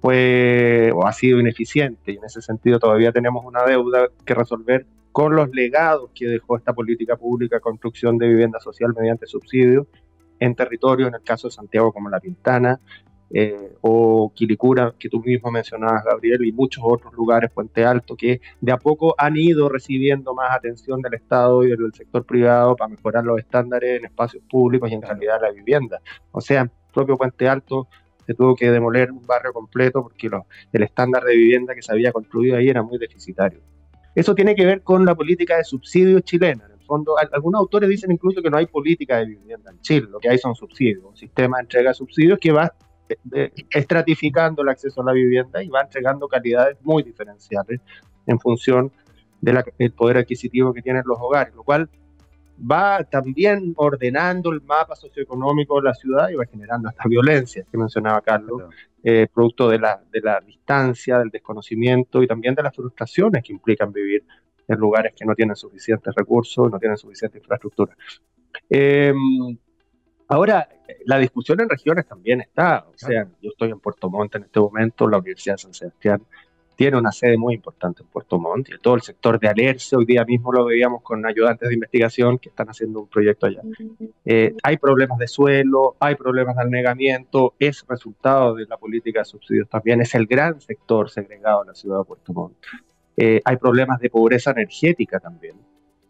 fue 0.00 0.90
o 0.94 1.06
ha 1.06 1.12
sido 1.12 1.40
ineficiente 1.40 2.12
y 2.12 2.16
en 2.16 2.24
ese 2.24 2.40
sentido 2.40 2.78
todavía 2.78 3.12
tenemos 3.12 3.44
una 3.44 3.64
deuda 3.64 4.08
que 4.24 4.34
resolver 4.34 4.86
con 5.12 5.34
los 5.34 5.50
legados 5.50 6.10
que 6.14 6.26
dejó 6.26 6.56
esta 6.56 6.72
política 6.72 7.16
pública 7.16 7.56
de 7.56 7.60
construcción 7.60 8.18
de 8.18 8.28
vivienda 8.28 8.60
social 8.60 8.94
mediante 8.96 9.26
subsidios 9.26 9.86
en 10.38 10.54
territorios, 10.54 11.08
en 11.08 11.16
el 11.16 11.22
caso 11.22 11.48
de 11.48 11.52
Santiago 11.52 11.92
como 11.92 12.08
La 12.08 12.20
Pintana 12.20 12.80
eh, 13.30 13.74
o 13.82 14.32
Quilicura, 14.34 14.94
que 14.98 15.08
tú 15.08 15.20
mismo 15.20 15.50
mencionabas, 15.50 16.04
Gabriel, 16.04 16.44
y 16.44 16.52
muchos 16.52 16.82
otros 16.86 17.12
lugares, 17.14 17.50
Puente 17.50 17.84
Alto, 17.84 18.16
que 18.16 18.40
de 18.60 18.72
a 18.72 18.78
poco 18.78 19.14
han 19.18 19.36
ido 19.36 19.68
recibiendo 19.68 20.34
más 20.34 20.50
atención 20.52 21.02
del 21.02 21.14
Estado 21.14 21.64
y 21.64 21.70
del 21.70 21.92
sector 21.92 22.24
privado 22.24 22.74
para 22.76 22.88
mejorar 22.88 23.24
los 23.24 23.38
estándares 23.38 23.98
en 23.98 24.06
espacios 24.06 24.42
públicos 24.48 24.90
y 24.90 24.94
en 24.94 25.00
calidad 25.00 25.40
de 25.40 25.46
la 25.48 25.52
vivienda. 25.52 26.00
O 26.32 26.40
sea, 26.40 26.70
propio 26.92 27.16
Puente 27.16 27.48
Alto 27.48 27.88
se 28.26 28.34
tuvo 28.34 28.54
que 28.54 28.70
demoler 28.70 29.10
un 29.10 29.26
barrio 29.26 29.52
completo 29.52 30.02
porque 30.02 30.28
el 30.72 30.82
estándar 30.82 31.24
de 31.24 31.34
vivienda 31.34 31.74
que 31.74 31.82
se 31.82 31.92
había 31.92 32.12
construido 32.12 32.56
ahí 32.56 32.68
era 32.68 32.82
muy 32.82 32.98
deficitario. 32.98 33.60
Eso 34.14 34.34
tiene 34.34 34.54
que 34.54 34.66
ver 34.66 34.82
con 34.82 35.04
la 35.04 35.14
política 35.14 35.56
de 35.56 35.64
subsidios 35.64 36.22
chilena. 36.22 36.64
En 36.66 36.72
el 36.72 36.84
fondo, 36.84 37.14
algunos 37.32 37.60
autores 37.60 37.88
dicen 37.88 38.10
incluso 38.10 38.42
que 38.42 38.50
no 38.50 38.56
hay 38.56 38.66
política 38.66 39.18
de 39.18 39.26
vivienda 39.26 39.70
en 39.70 39.80
Chile, 39.80 40.08
lo 40.10 40.18
que 40.18 40.28
hay 40.28 40.38
son 40.38 40.54
subsidios, 40.54 41.04
un 41.04 41.16
sistema 41.16 41.58
de 41.58 41.62
entrega 41.62 41.90
de 41.90 41.94
subsidios 41.94 42.38
que 42.38 42.52
va 42.52 42.72
estratificando 43.70 44.62
el 44.62 44.68
acceso 44.68 45.00
a 45.00 45.04
la 45.04 45.12
vivienda 45.12 45.62
y 45.62 45.68
va 45.68 45.82
entregando 45.82 46.28
calidades 46.28 46.76
muy 46.82 47.02
diferenciales 47.02 47.80
en 48.26 48.38
función 48.38 48.92
del 49.40 49.62
poder 49.96 50.18
adquisitivo 50.18 50.72
que 50.72 50.82
tienen 50.82 51.02
los 51.06 51.18
hogares, 51.20 51.54
lo 51.54 51.62
cual 51.62 51.88
va 52.58 53.04
también 53.04 53.72
ordenando 53.76 54.50
el 54.52 54.60
mapa 54.62 54.96
socioeconómico 54.96 55.76
de 55.76 55.82
la 55.84 55.94
ciudad 55.94 56.28
y 56.28 56.34
va 56.34 56.44
generando 56.46 56.88
esta 56.88 57.08
violencia 57.08 57.64
que 57.70 57.78
mencionaba 57.78 58.20
Carlos, 58.20 58.62
eh, 59.02 59.28
producto 59.32 59.68
de 59.68 59.78
la, 59.78 60.02
de 60.10 60.20
la 60.20 60.40
distancia, 60.40 61.18
del 61.18 61.30
desconocimiento 61.30 62.22
y 62.22 62.26
también 62.26 62.54
de 62.54 62.62
las 62.62 62.74
frustraciones 62.74 63.42
que 63.44 63.52
implican 63.52 63.92
vivir 63.92 64.24
en 64.66 64.78
lugares 64.78 65.14
que 65.16 65.24
no 65.24 65.34
tienen 65.34 65.56
suficientes 65.56 66.12
recursos, 66.14 66.70
no 66.70 66.78
tienen 66.78 66.98
suficiente 66.98 67.38
infraestructura. 67.38 67.96
Em, 68.68 69.56
ahora, 70.28 70.68
la 71.04 71.18
discusión 71.18 71.60
en 71.60 71.68
regiones 71.68 72.06
también 72.06 72.40
está, 72.40 72.86
o 72.88 72.96
sea, 72.96 73.26
yo 73.42 73.50
estoy 73.50 73.70
en 73.70 73.80
Puerto 73.80 74.08
Montt 74.10 74.36
en 74.36 74.44
este 74.44 74.60
momento, 74.60 75.08
la 75.08 75.18
Universidad 75.18 75.54
de 75.54 75.58
San 75.58 75.74
Sebastián 75.74 76.22
tiene 76.78 76.96
una 76.96 77.10
sede 77.10 77.36
muy 77.36 77.54
importante 77.54 78.02
en 78.04 78.08
Puerto 78.08 78.38
Montt 78.38 78.68
y 78.68 78.78
todo 78.78 78.94
el 78.94 79.02
sector 79.02 79.40
de 79.40 79.48
Alerce, 79.48 79.96
hoy 79.96 80.04
día 80.04 80.24
mismo 80.24 80.52
lo 80.52 80.64
veíamos 80.64 81.02
con 81.02 81.26
ayudantes 81.26 81.68
de 81.68 81.74
investigación 81.74 82.38
que 82.38 82.50
están 82.50 82.68
haciendo 82.68 83.00
un 83.00 83.08
proyecto 83.08 83.46
allá. 83.46 83.62
Eh, 84.24 84.54
hay 84.62 84.76
problemas 84.76 85.18
de 85.18 85.26
suelo, 85.26 85.96
hay 85.98 86.14
problemas 86.14 86.54
de 86.54 86.62
anegamiento, 86.62 87.54
es 87.58 87.84
resultado 87.88 88.54
de 88.54 88.64
la 88.66 88.76
política 88.76 89.18
de 89.18 89.24
subsidios 89.24 89.68
también, 89.68 90.00
es 90.02 90.14
el 90.14 90.26
gran 90.28 90.60
sector 90.60 91.10
segregado 91.10 91.62
en 91.62 91.66
la 91.66 91.74
ciudad 91.74 91.98
de 91.98 92.04
Puerto 92.04 92.32
Montt. 92.32 92.54
Eh, 93.16 93.40
hay 93.44 93.56
problemas 93.56 93.98
de 93.98 94.08
pobreza 94.08 94.52
energética 94.52 95.18
también 95.18 95.56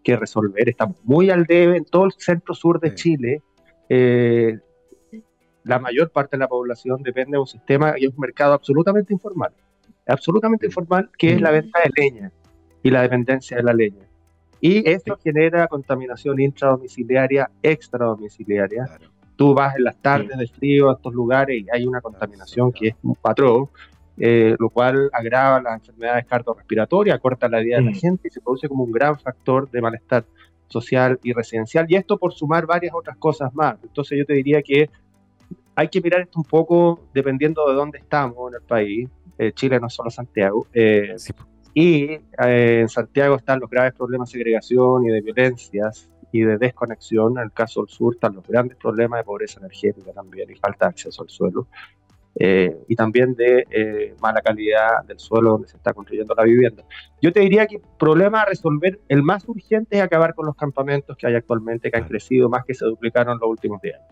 que 0.04 0.16
resolver, 0.16 0.68
estamos 0.68 0.98
muy 1.02 1.30
al 1.30 1.46
debe 1.46 1.78
en 1.78 1.86
todo 1.86 2.04
el 2.04 2.12
centro 2.18 2.54
sur 2.54 2.78
de 2.78 2.94
Chile. 2.94 3.42
Eh, 3.88 4.58
la 5.64 5.78
mayor 5.78 6.10
parte 6.10 6.36
de 6.36 6.40
la 6.40 6.48
población 6.48 7.02
depende 7.02 7.32
de 7.32 7.40
un 7.40 7.46
sistema 7.46 7.94
y 7.98 8.06
un 8.06 8.14
mercado 8.18 8.54
absolutamente 8.54 9.12
informal. 9.12 9.52
Absolutamente 10.06 10.66
informal, 10.66 11.10
que 11.18 11.32
es 11.32 11.40
la 11.40 11.50
venta 11.50 11.80
de 11.84 11.90
leña 11.94 12.32
y 12.82 12.90
la 12.90 13.02
dependencia 13.02 13.56
de 13.58 13.62
la 13.62 13.74
leña. 13.74 14.08
Y 14.60 14.88
eso 14.88 15.16
genera 15.22 15.66
contaminación 15.68 16.40
intradomiciliaria, 16.40 17.50
extradomiciliaria. 17.62 18.86
Tú 19.36 19.54
vas 19.54 19.76
en 19.76 19.84
las 19.84 19.96
tardes 19.98 20.36
de 20.36 20.46
frío 20.48 20.90
a 20.90 20.94
estos 20.94 21.14
lugares 21.14 21.62
y 21.62 21.66
hay 21.70 21.86
una 21.86 22.00
contaminación 22.00 22.72
que 22.72 22.88
es 22.88 22.94
un 23.02 23.14
patrón, 23.14 23.68
eh, 24.16 24.56
lo 24.58 24.68
cual 24.70 25.10
agrava 25.12 25.60
las 25.60 25.74
enfermedades 25.74 26.26
cardiorrespiratorias, 26.26 27.20
corta 27.20 27.48
la 27.48 27.60
vida 27.60 27.76
de 27.76 27.82
la 27.82 27.92
gente 27.92 28.28
y 28.28 28.30
se 28.30 28.40
produce 28.40 28.68
como 28.68 28.82
un 28.82 28.90
gran 28.90 29.18
factor 29.18 29.70
de 29.70 29.80
malestar 29.80 30.24
social 30.68 31.18
y 31.22 31.32
residencial. 31.32 31.86
Y 31.88 31.96
esto 31.96 32.18
por 32.18 32.32
sumar 32.32 32.66
varias 32.66 32.94
otras 32.94 33.16
cosas 33.16 33.54
más. 33.54 33.76
Entonces 33.82 34.18
yo 34.18 34.24
te 34.24 34.34
diría 34.34 34.62
que 34.62 34.90
hay 35.74 35.88
que 35.88 36.00
mirar 36.00 36.22
esto 36.22 36.38
un 36.38 36.44
poco 36.44 37.08
dependiendo 37.14 37.68
de 37.68 37.74
dónde 37.74 37.98
estamos 37.98 38.50
en 38.50 38.60
el 38.60 38.66
país. 38.66 39.08
Eh, 39.38 39.52
Chile 39.52 39.78
no 39.80 39.86
es 39.86 39.94
solo 39.94 40.10
Santiago. 40.10 40.66
Eh, 40.72 41.14
y 41.74 42.10
eh, 42.12 42.80
en 42.80 42.88
Santiago 42.88 43.36
están 43.36 43.60
los 43.60 43.70
graves 43.70 43.94
problemas 43.94 44.28
de 44.28 44.38
segregación 44.38 45.04
y 45.04 45.10
de 45.10 45.20
violencias 45.20 46.10
y 46.32 46.40
de 46.40 46.58
desconexión. 46.58 47.38
En 47.38 47.44
el 47.44 47.52
caso 47.52 47.80
del 47.82 47.88
sur 47.88 48.14
están 48.14 48.34
los 48.34 48.46
grandes 48.46 48.76
problemas 48.76 49.20
de 49.20 49.24
pobreza 49.24 49.60
energética 49.60 50.12
también 50.12 50.50
y 50.50 50.56
falta 50.56 50.86
de 50.86 50.90
acceso 50.90 51.22
al 51.22 51.28
suelo. 51.28 51.68
Y 52.34 52.94
también 52.94 53.34
de 53.34 54.14
mala 54.20 54.40
calidad 54.40 55.04
del 55.06 55.18
suelo 55.18 55.50
donde 55.50 55.68
se 55.68 55.76
está 55.76 55.92
construyendo 55.92 56.34
la 56.36 56.44
vivienda. 56.44 56.84
Yo 57.20 57.32
te 57.32 57.40
diría 57.40 57.66
que 57.66 57.76
el 57.76 57.82
problema 57.98 58.42
a 58.42 58.44
resolver, 58.46 59.00
el 59.08 59.22
más 59.22 59.48
urgente 59.48 59.96
es 59.96 60.02
acabar 60.02 60.34
con 60.34 60.46
los 60.46 60.54
campamentos 60.54 61.16
que 61.16 61.26
hay 61.26 61.34
actualmente, 61.34 61.90
que 61.90 61.98
han 61.98 62.06
crecido 62.06 62.48
más 62.48 62.64
que 62.64 62.74
se 62.74 62.84
duplicaron 62.84 63.34
en 63.34 63.40
los 63.40 63.50
últimos 63.50 63.80
10 63.82 63.96
años. 63.96 64.08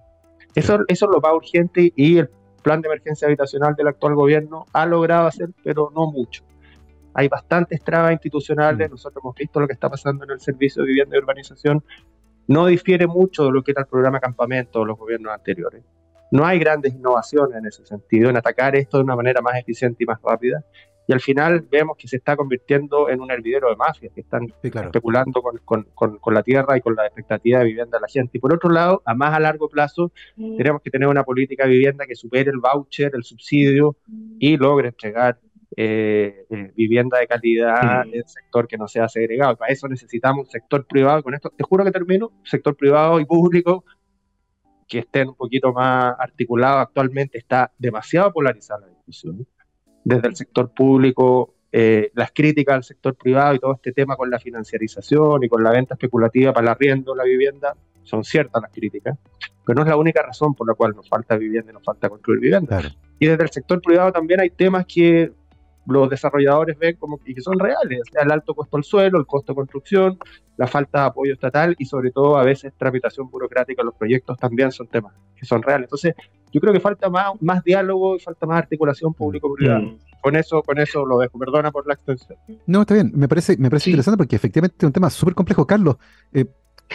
Eso, 0.56 0.78
eso 0.88 1.06
es 1.06 1.12
lo 1.12 1.20
más 1.20 1.34
urgente 1.34 1.92
y 1.94 2.18
el 2.18 2.30
plan 2.62 2.80
de 2.80 2.88
emergencia 2.88 3.28
habitacional 3.28 3.76
del 3.76 3.86
actual 3.86 4.16
gobierno 4.16 4.66
ha 4.72 4.86
logrado 4.86 5.28
hacer, 5.28 5.50
pero 5.62 5.92
no 5.94 6.10
mucho. 6.10 6.42
Hay 7.14 7.28
bastantes 7.28 7.80
trabas 7.84 8.12
institucionales, 8.12 8.88
mm. 8.88 8.90
nosotros 8.90 9.22
hemos 9.22 9.36
visto 9.36 9.60
lo 9.60 9.68
que 9.68 9.74
está 9.74 9.88
pasando 9.88 10.24
en 10.24 10.32
el 10.32 10.40
servicio 10.40 10.82
de 10.82 10.88
vivienda 10.88 11.16
y 11.16 11.20
urbanización, 11.20 11.84
no 12.48 12.66
difiere 12.66 13.06
mucho 13.06 13.44
de 13.44 13.52
lo 13.52 13.62
que 13.62 13.70
era 13.70 13.82
el 13.82 13.86
programa 13.86 14.18
campamento 14.18 14.80
de 14.80 14.86
los 14.86 14.98
gobiernos 14.98 15.32
anteriores. 15.32 15.84
No 16.30 16.44
hay 16.44 16.58
grandes 16.58 16.94
innovaciones 16.94 17.56
en 17.56 17.66
ese 17.66 17.86
sentido, 17.86 18.30
en 18.30 18.36
atacar 18.36 18.76
esto 18.76 18.98
de 18.98 19.04
una 19.04 19.16
manera 19.16 19.40
más 19.40 19.56
eficiente 19.58 20.04
y 20.04 20.06
más 20.06 20.20
rápida 20.22 20.64
y 21.06 21.12
al 21.12 21.20
final 21.20 21.60
vemos 21.70 21.96
que 21.96 22.08
se 22.08 22.16
está 22.16 22.36
convirtiendo 22.36 23.08
en 23.08 23.20
un 23.20 23.30
hervidero 23.30 23.68
de 23.68 23.76
mafias 23.76 24.12
que 24.12 24.22
están 24.22 24.52
especulando 24.62 25.40
con, 25.40 25.84
con, 25.94 26.18
con, 26.18 26.34
la 26.34 26.42
tierra 26.42 26.76
y 26.76 26.80
con 26.80 26.96
la 26.96 27.06
expectativa 27.06 27.60
de 27.60 27.66
vivienda 27.66 27.98
de 27.98 28.02
la 28.02 28.08
gente. 28.08 28.38
Y 28.38 28.40
por 28.40 28.52
otro 28.52 28.70
lado, 28.70 29.02
a 29.04 29.14
más 29.14 29.32
a 29.32 29.38
largo 29.38 29.68
plazo, 29.68 30.10
mm. 30.36 30.56
tenemos 30.56 30.82
que 30.82 30.90
tener 30.90 31.08
una 31.08 31.22
política 31.22 31.64
de 31.64 31.70
vivienda 31.70 32.06
que 32.06 32.16
supere 32.16 32.50
el 32.50 32.58
voucher, 32.58 33.12
el 33.14 33.22
subsidio 33.22 33.96
y 34.40 34.56
logre 34.56 34.88
entregar 34.88 35.38
eh, 35.76 36.44
eh, 36.50 36.72
vivienda 36.74 37.18
de 37.18 37.26
calidad 37.28 38.04
en 38.06 38.14
el 38.14 38.24
sector 38.26 38.66
que 38.66 38.76
no 38.76 38.88
sea 38.88 39.08
segregado. 39.08 39.56
Para 39.56 39.72
eso 39.72 39.86
necesitamos 39.86 40.46
un 40.46 40.50
sector 40.50 40.86
privado, 40.86 41.22
con 41.22 41.34
esto 41.34 41.50
te 41.50 41.62
juro 41.62 41.84
que 41.84 41.92
termino, 41.92 42.32
sector 42.42 42.76
privado 42.76 43.20
y 43.20 43.24
público 43.24 43.84
que 44.86 45.00
estén 45.00 45.28
un 45.28 45.34
poquito 45.34 45.72
más 45.72 46.14
articulados. 46.18 46.82
Actualmente 46.82 47.38
está 47.38 47.72
demasiado 47.78 48.32
polarizada 48.32 48.80
la 48.80 48.88
discusión 48.88 49.46
desde 50.04 50.28
el 50.28 50.36
sector 50.36 50.72
público, 50.72 51.54
eh, 51.72 52.10
las 52.14 52.30
críticas 52.32 52.76
al 52.76 52.84
sector 52.84 53.16
privado 53.16 53.54
y 53.54 53.58
todo 53.58 53.74
este 53.74 53.92
tema 53.92 54.16
con 54.16 54.30
la 54.30 54.38
financiarización 54.38 55.42
y 55.42 55.48
con 55.48 55.62
la 55.62 55.70
venta 55.70 55.94
especulativa 55.94 56.52
para 56.52 56.66
el 56.66 56.70
arriendo 56.70 57.12
de 57.12 57.18
la 57.18 57.24
vivienda, 57.24 57.76
son 58.04 58.22
ciertas 58.22 58.62
las 58.62 58.70
críticas, 58.70 59.18
pero 59.64 59.76
no 59.76 59.82
es 59.82 59.88
la 59.88 59.96
única 59.96 60.22
razón 60.22 60.54
por 60.54 60.68
la 60.68 60.74
cual 60.74 60.94
nos 60.94 61.08
falta 61.08 61.36
vivienda 61.36 61.72
y 61.72 61.74
nos 61.74 61.82
falta 61.82 62.08
construir 62.08 62.40
vivienda. 62.40 62.80
Y 63.18 63.26
desde 63.26 63.42
el 63.42 63.50
sector 63.50 63.82
privado 63.82 64.12
también 64.12 64.40
hay 64.40 64.50
temas 64.50 64.86
que 64.86 65.32
los 65.86 66.10
desarrolladores 66.10 66.78
ven 66.78 66.96
como 66.96 67.18
que 67.18 67.40
son 67.40 67.58
reales, 67.58 68.00
el 68.20 68.32
alto 68.32 68.54
costo 68.54 68.76
del 68.76 68.84
suelo, 68.84 69.18
el 69.18 69.26
costo 69.26 69.52
de 69.52 69.56
construcción, 69.56 70.18
la 70.56 70.66
falta 70.66 71.00
de 71.00 71.06
apoyo 71.06 71.32
estatal 71.32 71.74
y 71.78 71.84
sobre 71.84 72.10
todo 72.10 72.38
a 72.38 72.44
veces 72.44 72.72
tramitación 72.76 73.30
burocrática 73.30 73.82
en 73.82 73.86
los 73.86 73.94
proyectos 73.94 74.38
también 74.38 74.72
son 74.72 74.86
temas 74.88 75.14
que 75.36 75.44
son 75.44 75.62
reales. 75.62 75.86
Entonces, 75.86 76.14
yo 76.52 76.60
creo 76.60 76.72
que 76.72 76.80
falta 76.80 77.10
más, 77.10 77.32
más 77.40 77.62
diálogo 77.62 78.16
y 78.16 78.20
falta 78.20 78.46
más 78.46 78.58
articulación 78.58 79.12
público-privada. 79.12 79.80
Mm. 79.80 79.98
Con 80.22 80.36
eso, 80.36 80.62
con 80.62 80.78
eso 80.78 81.04
lo 81.04 81.18
dejo. 81.18 81.38
Perdona 81.38 81.70
por 81.70 81.86
la 81.86 81.94
extensión. 81.94 82.38
No, 82.66 82.80
está 82.80 82.94
bien. 82.94 83.12
Me 83.14 83.28
parece, 83.28 83.56
me 83.58 83.68
parece 83.68 83.90
interesante 83.90 84.16
porque 84.16 84.36
efectivamente 84.36 84.76
es 84.78 84.84
un 84.84 84.92
tema 84.92 85.10
súper 85.10 85.34
complejo. 85.34 85.66
Carlos, 85.66 85.96
eh, 86.32 86.46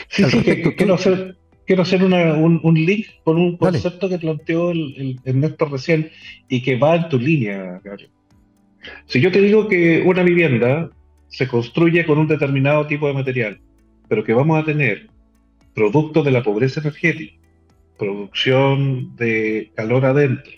sí, 0.09 0.23
sí, 0.25 0.43
quiero 0.75 0.95
hacer, 0.95 1.37
quiero 1.65 1.83
hacer 1.83 2.03
un, 2.03 2.59
un, 2.63 2.73
link 2.73 3.05
con 3.23 3.37
un 3.37 3.57
concepto 3.57 4.09
que 4.09 4.17
planteó 4.17 4.71
el, 4.71 5.19
el, 5.23 5.39
Néstor 5.39 5.71
recién 5.71 6.09
y 6.49 6.61
que 6.61 6.77
va 6.77 6.95
en 6.95 7.09
tu 7.09 7.19
línea, 7.19 7.79
Carlos. 7.83 8.09
Si 9.05 9.19
yo 9.21 9.31
te 9.31 9.41
digo 9.41 9.67
que 9.67 10.01
una 10.05 10.23
vivienda 10.23 10.89
se 11.27 11.47
construye 11.47 12.05
con 12.05 12.17
un 12.17 12.27
determinado 12.27 12.87
tipo 12.87 13.07
de 13.07 13.13
material, 13.13 13.59
pero 14.07 14.23
que 14.23 14.33
vamos 14.33 14.61
a 14.61 14.65
tener 14.65 15.07
producto 15.73 16.23
de 16.23 16.31
la 16.31 16.43
pobreza 16.43 16.81
energética, 16.81 17.37
producción 17.97 19.15
de 19.15 19.71
calor 19.75 20.05
adentro, 20.05 20.51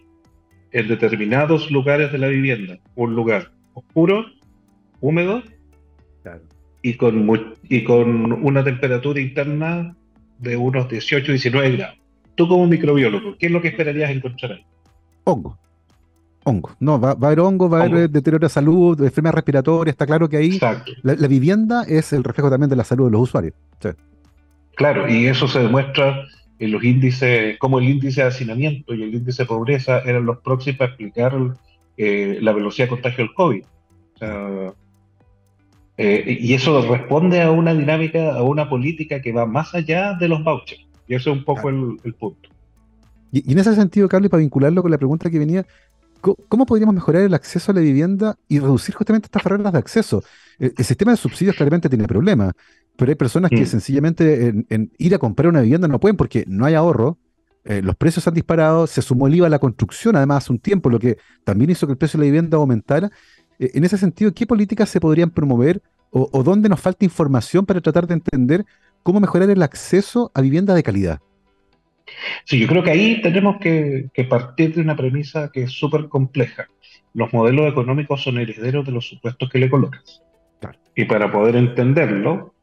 en 0.72 0.88
determinados 0.88 1.70
lugares 1.70 2.12
de 2.12 2.18
la 2.18 2.28
vivienda, 2.28 2.80
un 2.96 3.16
lugar 3.16 3.52
oscuro, 3.74 4.26
húmedo 5.02 5.44
y, 6.82 6.96
con, 6.96 7.56
y 7.70 7.84
con 7.84 8.34
una 8.44 8.64
temperatura 8.64 9.20
interna 9.20 9.96
de 10.40 10.58
unos 10.58 10.90
18, 10.90 11.32
19 11.32 11.78
grados. 11.78 11.98
Tú 12.36 12.48
como 12.48 12.66
microbiólogo, 12.66 13.38
¿qué 13.38 13.46
es 13.46 13.52
lo 13.52 13.62
que 13.62 13.68
esperarías 13.68 14.10
encontrar 14.10 14.54
ahí? 14.54 14.66
Hongo 15.26 15.60
hongo. 16.44 16.72
No, 16.80 17.00
va, 17.00 17.10
a 17.10 17.12
haber 17.12 17.40
hongo, 17.40 17.70
va 17.70 17.82
a 17.82 17.84
haber 17.84 18.10
deterioro 18.10 18.46
de 18.48 18.50
salud, 18.50 19.02
enfermedad 19.02 19.36
respiratoria, 19.36 19.92
está 19.92 20.06
claro 20.06 20.30
que 20.30 20.38
ahí 20.38 20.60
la, 21.02 21.28
vivienda 21.28 21.84
es 21.88 22.14
el 22.14 22.24
reflejo 22.24 22.50
también 22.50 22.70
de 22.70 22.76
la 22.76 22.84
salud 22.84 23.06
de 23.06 23.12
los 23.12 23.22
usuarios. 23.22 23.54
Claro, 24.76 25.08
y 25.08 25.28
eso 25.28 25.48
se 25.48 25.60
demuestra 25.60 26.26
en 26.60 26.72
los 26.72 26.84
índices, 26.84 27.58
como 27.60 27.80
el 27.80 27.90
índice 27.90 28.22
de 28.22 28.28
hacinamiento 28.28 28.94
y 28.94 29.04
el 29.04 29.14
índice 29.14 29.44
de 29.44 29.48
pobreza 29.48 30.00
eran 30.00 30.26
los 30.26 30.40
próximos 30.40 30.78
para 30.78 30.90
explicar 30.92 31.34
eh, 31.98 32.40
la 32.42 32.54
velocidad 32.54 32.88
de 32.88 32.90
contagio 32.90 33.26
del 33.26 33.34
COVID. 33.34 33.64
Eh, 35.98 36.38
y 36.40 36.54
eso 36.54 36.82
responde 36.90 37.42
a 37.42 37.52
una 37.52 37.74
dinámica, 37.74 38.34
a 38.34 38.42
una 38.42 38.68
política 38.68 39.22
que 39.22 39.32
va 39.32 39.46
más 39.46 39.76
allá 39.76 40.14
de 40.14 40.28
los 40.28 40.44
vouchers. 40.44 40.82
Y 41.08 41.16
eso 41.16 41.32
es 41.32 41.38
un 41.38 41.44
poco 41.44 41.70
el, 41.70 42.14
punto. 42.18 42.50
Y, 43.32 43.48
y, 43.48 43.54
en 43.54 43.60
ese 43.60 43.76
sentido, 43.76 44.08
Carlos, 44.08 44.32
para 44.32 44.42
vincularlo 44.42 44.82
con 44.82 44.90
la 44.90 44.98
pregunta 44.98 45.30
que 45.30 45.38
venía, 45.38 45.66
¿Cómo 46.24 46.66
podríamos 46.66 46.96
mejorar 46.96 47.24
el 47.24 47.34
acceso 47.34 47.72
a 47.72 47.76
la 47.76 47.82
vivienda 47.82 48.38
y 48.48 48.60
reducir 48.60 48.96
justamente 48.96 49.26
estas 49.26 49.44
barreras 49.44 49.74
de 49.74 49.80
acceso? 49.80 50.24
El, 50.58 50.74
sistema 50.86 51.12
de 51.12 51.18
subsidios 51.18 51.56
claramente 51.58 51.90
tiene 51.90 52.08
problemas, 52.08 52.54
pero 52.96 53.10
hay 53.12 53.16
personas 53.16 53.50
que 53.50 53.64
mm. 53.64 53.66
sencillamente 53.66 54.48
en, 54.48 54.92
ir 54.98 55.16
a 55.16 55.18
comprar 55.18 55.50
una 55.50 55.60
vivienda 55.60 55.90
no 55.90 56.00
pueden 56.00 56.16
porque 56.16 56.46
no 56.48 56.66
hay 56.66 56.76
ahorro, 56.76 57.18
eh, 57.66 57.82
los 57.82 57.98
precios 57.98 58.26
han 58.26 58.36
disparado, 58.36 58.88
se 58.88 59.02
sumó 59.02 59.28
el 59.28 59.36
IVA 59.36 59.48
a 59.48 59.50
la 59.50 59.60
construcción 59.60 60.16
además 60.16 60.44
hace 60.44 60.54
un 60.54 60.60
tiempo, 60.60 60.90
lo 60.90 61.00
que 61.00 61.18
también 61.44 61.72
hizo 61.72 61.88
que 61.88 61.92
el 61.92 61.98
precio 61.98 62.18
de 62.18 62.26
la 62.26 62.32
vivienda 62.32 62.58
aumentara. 62.58 63.12
Eh, 63.60 63.72
en 63.74 63.84
ese 63.84 63.98
sentido, 63.98 64.34
¿qué 64.34 64.48
políticas 64.48 64.90
se 64.90 65.02
podrían 65.02 65.30
promover 65.30 65.82
o, 66.10 66.30
o 66.32 66.44
dónde 66.44 66.70
nos 66.70 66.80
falta 66.80 67.04
información 67.04 67.66
para 67.66 67.82
tratar 67.82 68.08
de 68.08 68.14
entender 68.14 68.66
cómo 69.02 69.20
mejorar 69.20 69.50
el 69.50 69.62
acceso 69.62 70.32
a 70.34 70.40
vivienda 70.40 70.74
de 70.74 70.84
calidad? 70.84 71.20
Sí, 72.46 72.60
yo 72.60 72.68
creo 72.68 72.84
que 72.84 72.92
ahí 72.92 73.22
tenemos 73.22 73.58
que, 73.60 74.10
partir 74.30 74.76
de 74.76 74.82
una 74.82 74.96
premisa 74.96 75.52
que 75.52 75.64
es 75.64 75.72
súper 75.72 76.08
compleja. 76.10 76.68
Los 77.14 77.32
modelos 77.34 77.72
económicos 77.72 78.24
son 78.24 78.38
herederos 78.38 78.86
de 78.86 78.92
los 78.92 79.08
supuestos 79.08 79.50
que 79.50 79.60
le 79.60 79.70
colocas. 79.70 80.22
Y 80.96 81.06
para 81.06 81.32
poder 81.32 81.56
entenderlo, 81.56 82.54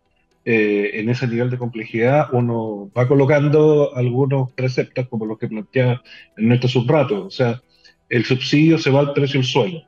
eh, 0.45 0.91
en 0.95 1.09
ese 1.09 1.27
nivel 1.27 1.51
de 1.51 1.59
complejidad 1.59 2.29
uno 2.33 2.91
va 2.97 3.07
colocando 3.07 3.95
algunos 3.95 4.53
preceptos 4.53 5.07
como 5.09 5.27
los 5.27 5.39
que 5.39 5.49
plantea 5.49 6.03
Ernesto 6.37 6.69
Subrato. 6.69 7.27
O 7.27 7.31
sea, 7.31 7.61
el 8.09 8.25
subsidio 8.25 8.79
se 8.79 8.91
va 8.91 9.01
al 9.01 9.13
precio 9.13 9.41
del 9.41 9.47
suelo. 9.47 9.83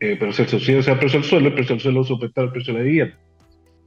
Eh, 0.00 0.16
pero 0.18 0.32
si 0.32 0.42
el 0.42 0.48
subsidio 0.48 0.82
se 0.82 0.90
va 0.90 0.94
al 0.94 1.00
precio 1.00 1.20
del 1.20 1.28
suelo, 1.28 1.48
el 1.48 1.54
precio 1.54 1.74
del 1.74 1.82
suelo 1.82 2.02
va 2.02 2.42
el 2.42 2.50
precio 2.50 2.74
de 2.74 2.78
la 2.78 2.84
vivienda. 2.84 3.18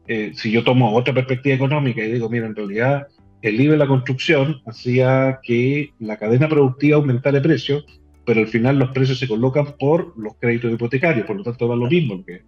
Eh, 0.07 0.31
si 0.33 0.51
yo 0.51 0.63
tomo 0.63 0.95
otra 0.95 1.13
perspectiva 1.13 1.55
económica 1.55 2.01
y 2.01 2.11
digo, 2.11 2.29
mira, 2.29 2.47
en 2.47 2.55
realidad 2.55 3.07
el 3.41 3.61
IVA 3.61 3.73
de 3.73 3.77
la 3.77 3.87
construcción 3.87 4.61
hacía 4.65 5.39
que 5.43 5.91
la 5.99 6.17
cadena 6.17 6.49
productiva 6.49 6.97
aumentara 6.97 7.39
de 7.39 7.47
precio, 7.47 7.83
pero 8.25 8.41
al 8.41 8.47
final 8.47 8.79
los 8.79 8.89
precios 8.89 9.19
se 9.19 9.27
colocan 9.27 9.75
por 9.79 10.17
los 10.17 10.35
créditos 10.35 10.73
hipotecarios, 10.73 11.25
por 11.25 11.37
lo 11.37 11.43
tanto 11.43 11.67
va 11.67 11.75
lo 11.75 11.87
mismo. 11.87 12.23
Que, 12.25 12.41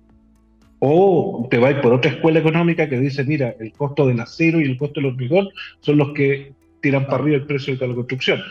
o 0.79 1.47
te 1.49 1.57
vas 1.57 1.75
por 1.75 1.93
otra 1.93 2.11
escuela 2.11 2.39
económica 2.39 2.89
que 2.89 2.99
dice, 2.99 3.23
mira, 3.23 3.55
el 3.59 3.71
costo 3.73 4.07
del 4.07 4.19
acero 4.19 4.59
y 4.59 4.65
el 4.65 4.77
costo 4.77 4.99
del 4.99 5.11
hormigón 5.11 5.49
son 5.81 5.97
los 5.97 6.13
que 6.13 6.53
tiran 6.81 7.05
para 7.05 7.17
arriba 7.17 7.37
el 7.37 7.45
precio 7.45 7.75
de 7.75 7.87
la 7.87 7.95
construcción. 7.95 8.41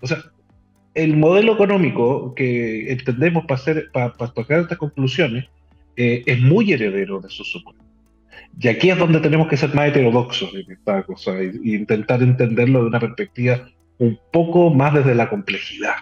O 0.00 0.06
sea, 0.06 0.18
el 0.94 1.16
modelo 1.16 1.54
económico 1.54 2.34
que 2.34 2.92
entendemos 2.92 3.44
para, 3.46 3.60
hacer, 3.60 3.90
para, 3.92 4.12
para 4.12 4.32
sacar 4.32 4.60
estas 4.60 4.78
conclusiones 4.78 5.46
eh, 5.96 6.22
es 6.26 6.40
muy 6.40 6.72
heredero 6.72 7.20
de 7.20 7.28
esos 7.28 7.50
supuestos. 7.50 7.89
Y 8.58 8.68
aquí 8.68 8.90
es 8.90 8.98
donde 8.98 9.20
tenemos 9.20 9.48
que 9.48 9.56
ser 9.56 9.74
más 9.74 9.88
heterodoxos 9.88 10.54
en 10.54 10.70
esta 10.70 11.02
cosa 11.04 11.38
e, 11.40 11.52
intentar 11.64 12.22
entenderlo 12.22 12.82
de 12.82 12.86
una 12.86 13.00
perspectiva 13.00 13.68
un 13.98 14.18
poco 14.32 14.70
más 14.70 14.94
desde 14.94 15.14
la 15.14 15.28
complejidad, 15.28 15.96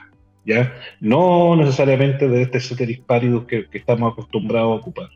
¿ya? 0.45 0.73
No 1.01 1.57
necesariamente 1.57 2.29
de 2.29 2.43
este 2.43 2.61
ceteris 2.61 3.01
paribus 3.01 3.45
que, 3.47 3.67
estamos 3.73 4.13
acostumbrados 4.13 4.73
a 4.73 4.81
ocupar. 4.81 5.09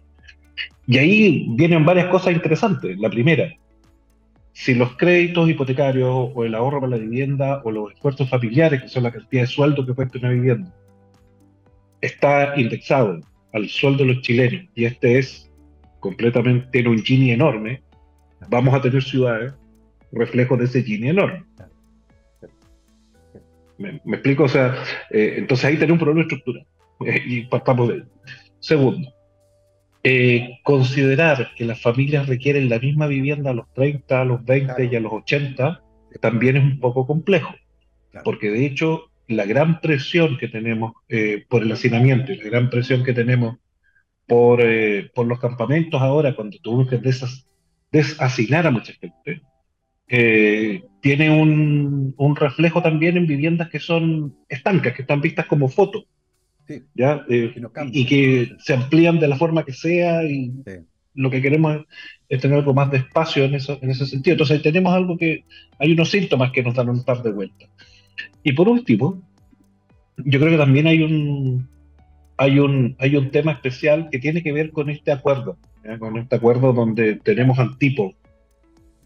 Y 0.86 0.98
ahí 0.98 1.46
vienen 1.50 1.84
varias 1.84 2.06
cosas 2.06 2.34
interesantes. 2.34 2.98
La 2.98 3.08
primera, 3.08 3.52
si 4.52 4.74
los 4.74 4.96
créditos 4.96 5.48
hipotecarios 5.48 6.30
o 6.34 6.44
el 6.44 6.54
ahorro 6.54 6.80
para 6.80 6.96
la 6.96 7.02
vivienda 7.02 7.62
o 7.64 7.70
los 7.70 7.92
esfuerzos 7.92 8.28
familiares, 8.28 8.82
que 8.82 8.88
son 8.88 9.04
la 9.04 9.12
cantidad 9.12 9.42
de 9.42 9.46
sueldo 9.46 9.86
que 9.86 9.94
cuesta 9.94 10.18
una 10.18 10.30
vivienda, 10.30 10.74
está 12.00 12.54
indexado 12.56 13.20
al 13.52 13.68
sueldo 13.68 14.04
de 14.04 14.14
los 14.14 14.22
chilenos 14.22 14.64
y 14.74 14.84
este 14.86 15.18
es 15.18 15.51
completamente 16.02 16.80
en 16.80 16.88
un 16.88 16.98
Gini 16.98 17.30
enorme, 17.30 17.80
vamos 18.48 18.74
a 18.74 18.80
tener 18.80 19.02
ciudades 19.04 19.54
reflejos 20.10 20.58
de 20.58 20.64
ese 20.64 20.82
Gini 20.82 21.10
enorme. 21.10 21.44
¿Me, 23.78 24.00
explico? 24.12 24.44
O 24.44 24.48
sea, 24.48 24.74
eh, 25.10 25.36
entonces 25.38 25.64
ahí 25.64 25.76
tenemos 25.76 26.00
un 26.00 26.04
problema 26.04 26.22
estructural 26.22 26.66
y 27.24 27.42
partamos 27.42 27.88
de 27.88 27.94
él. 27.94 28.04
Segundo, 28.58 29.08
eh, 30.02 30.58
considerar 30.64 31.50
que 31.56 31.64
las 31.64 31.80
familias 31.80 32.26
requieren 32.26 32.68
la 32.68 32.80
misma 32.80 33.06
vivienda 33.06 33.50
a 33.50 33.54
los 33.54 33.72
30, 33.72 34.20
a 34.20 34.24
los 34.24 34.44
20 34.44 34.88
y 34.90 34.96
a 34.96 35.00
los 35.00 35.12
80 35.12 35.82
también 36.20 36.56
es 36.56 36.64
un 36.64 36.80
poco 36.80 37.06
complejo, 37.06 37.54
porque 38.24 38.50
de 38.50 38.66
hecho 38.66 39.04
la 39.28 39.46
gran 39.46 39.80
presión 39.80 40.36
que 40.36 40.48
tenemos 40.48 40.94
eh, 41.08 41.44
por 41.48 41.62
el 41.62 41.70
hacinamiento 41.70 42.32
y 42.32 42.38
la 42.38 42.50
gran 42.50 42.70
presión 42.70 43.04
que 43.04 43.12
tenemos 43.12 43.56
por, 44.26 44.60
eh, 44.62 45.10
por 45.14 45.26
los 45.26 45.38
campamentos 45.40 46.00
ahora, 46.00 46.34
cuando 46.34 46.58
tuvimos 46.58 46.88
que 46.88 46.98
desas, 46.98 47.46
desasinar 47.90 48.66
a 48.66 48.70
mucha 48.70 48.92
gente, 48.94 49.42
eh, 50.08 50.82
tiene 51.00 51.30
un, 51.30 52.14
un, 52.16 52.36
reflejo 52.36 52.82
también 52.82 53.16
en 53.16 53.26
viviendas 53.26 53.70
que 53.70 53.80
son 53.80 54.36
estancas, 54.48 54.94
que 54.94 55.02
están 55.02 55.20
vistas 55.20 55.46
como 55.46 55.68
fotos, 55.68 56.04
¿ya? 56.94 57.24
Eh, 57.28 57.54
y 57.92 58.06
que 58.06 58.52
se 58.58 58.74
amplían 58.74 59.18
de 59.18 59.28
la 59.28 59.36
forma 59.36 59.64
que 59.64 59.72
sea 59.72 60.24
y 60.24 60.52
lo 61.14 61.30
que 61.30 61.42
queremos 61.42 61.84
es 62.28 62.40
tener 62.40 62.58
algo 62.58 62.74
más 62.74 62.90
de 62.90 62.98
espacio 62.98 63.44
en, 63.44 63.54
eso, 63.54 63.78
en 63.82 63.90
ese 63.90 64.06
sentido. 64.06 64.34
Entonces 64.34 64.62
tenemos 64.62 64.92
algo 64.94 65.16
que, 65.16 65.44
hay 65.78 65.92
unos 65.92 66.10
síntomas 66.10 66.52
que 66.52 66.62
nos 66.62 66.74
dan 66.74 66.88
un 66.88 67.04
par 67.04 67.22
de 67.22 67.32
vueltas. 67.32 67.68
Y 68.42 68.52
por 68.52 68.68
último, 68.68 69.22
yo 70.16 70.38
creo 70.38 70.52
que 70.52 70.58
también 70.58 70.86
hay 70.86 71.02
un, 71.02 71.68
hay 72.36 72.58
un, 72.58 72.96
hay 72.98 73.16
un 73.16 73.30
tema 73.30 73.52
especial 73.52 74.08
que 74.10 74.18
tiene 74.18 74.42
que 74.42 74.52
ver 74.52 74.70
con 74.70 74.90
este 74.90 75.12
acuerdo, 75.12 75.56
con 75.98 76.16
este 76.18 76.36
acuerdo 76.36 76.72
donde 76.72 77.16
tenemos. 77.16 77.58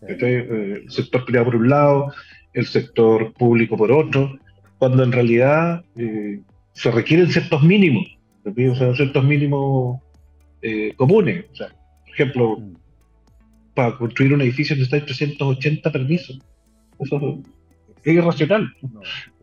Eh, 0.08 0.82
el 0.84 0.90
sector 0.90 1.24
privado 1.24 1.46
por 1.46 1.56
un 1.56 1.68
lado, 1.68 2.12
el 2.52 2.66
sector 2.66 3.32
público 3.32 3.76
por 3.76 3.90
otro, 3.92 4.38
cuando 4.78 5.02
en 5.02 5.12
realidad 5.12 5.84
eh, 5.96 6.40
se 6.72 6.90
requieren 6.90 7.30
ciertos 7.30 7.62
mínimos, 7.62 8.06
o 8.44 8.74
sea, 8.74 8.94
ciertos 8.94 9.24
mínimos 9.24 10.00
eh, 10.62 10.92
comunes. 10.96 11.46
O 11.52 11.56
sea, 11.56 11.68
por 11.68 12.14
ejemplo, 12.14 12.56
mm. 12.58 12.74
para 13.74 13.96
construir 13.96 14.34
un 14.34 14.42
edificio 14.42 14.76
necesitas 14.76 15.06
380 15.06 15.92
permisos. 15.92 16.38
Eso 16.98 17.42
es 18.06 18.14
irracional. 18.14 18.72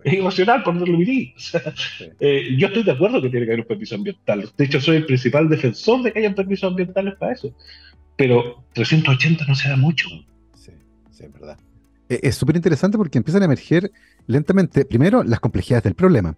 Es 0.03 0.13
irracional 0.13 0.63
por 0.63 0.73
donde 0.73 0.91
lo 0.91 0.97
viví. 0.97 1.33
Eh, 2.19 2.55
yo 2.57 2.67
estoy 2.67 2.83
de 2.83 2.91
acuerdo 2.91 3.21
que 3.21 3.29
tiene 3.29 3.45
que 3.45 3.51
haber 3.51 3.61
un 3.61 3.67
permiso 3.67 3.95
ambiental. 3.95 4.49
De 4.57 4.65
hecho, 4.65 4.79
soy 4.79 4.97
el 4.97 5.05
principal 5.05 5.49
defensor 5.49 6.01
de 6.01 6.13
que 6.13 6.19
haya 6.19 6.33
permisos 6.33 6.69
ambientales 6.69 7.15
para 7.15 7.33
eso. 7.33 7.53
Pero 8.15 8.63
380 8.73 9.45
no 9.45 9.55
se 9.55 9.67
da 9.67 9.75
mucho. 9.75 10.07
Sí, 10.55 10.71
sí, 11.11 11.25
es 11.25 11.33
verdad. 11.33 11.57
Eh, 12.07 12.19
es 12.23 12.35
súper 12.35 12.55
interesante 12.55 12.97
porque 12.97 13.17
empiezan 13.17 13.41
a 13.41 13.45
emerger 13.45 13.91
lentamente, 14.27 14.85
primero, 14.85 15.23
las 15.23 15.41
complejidades 15.41 15.83
del 15.83 15.95
problema. 15.95 16.37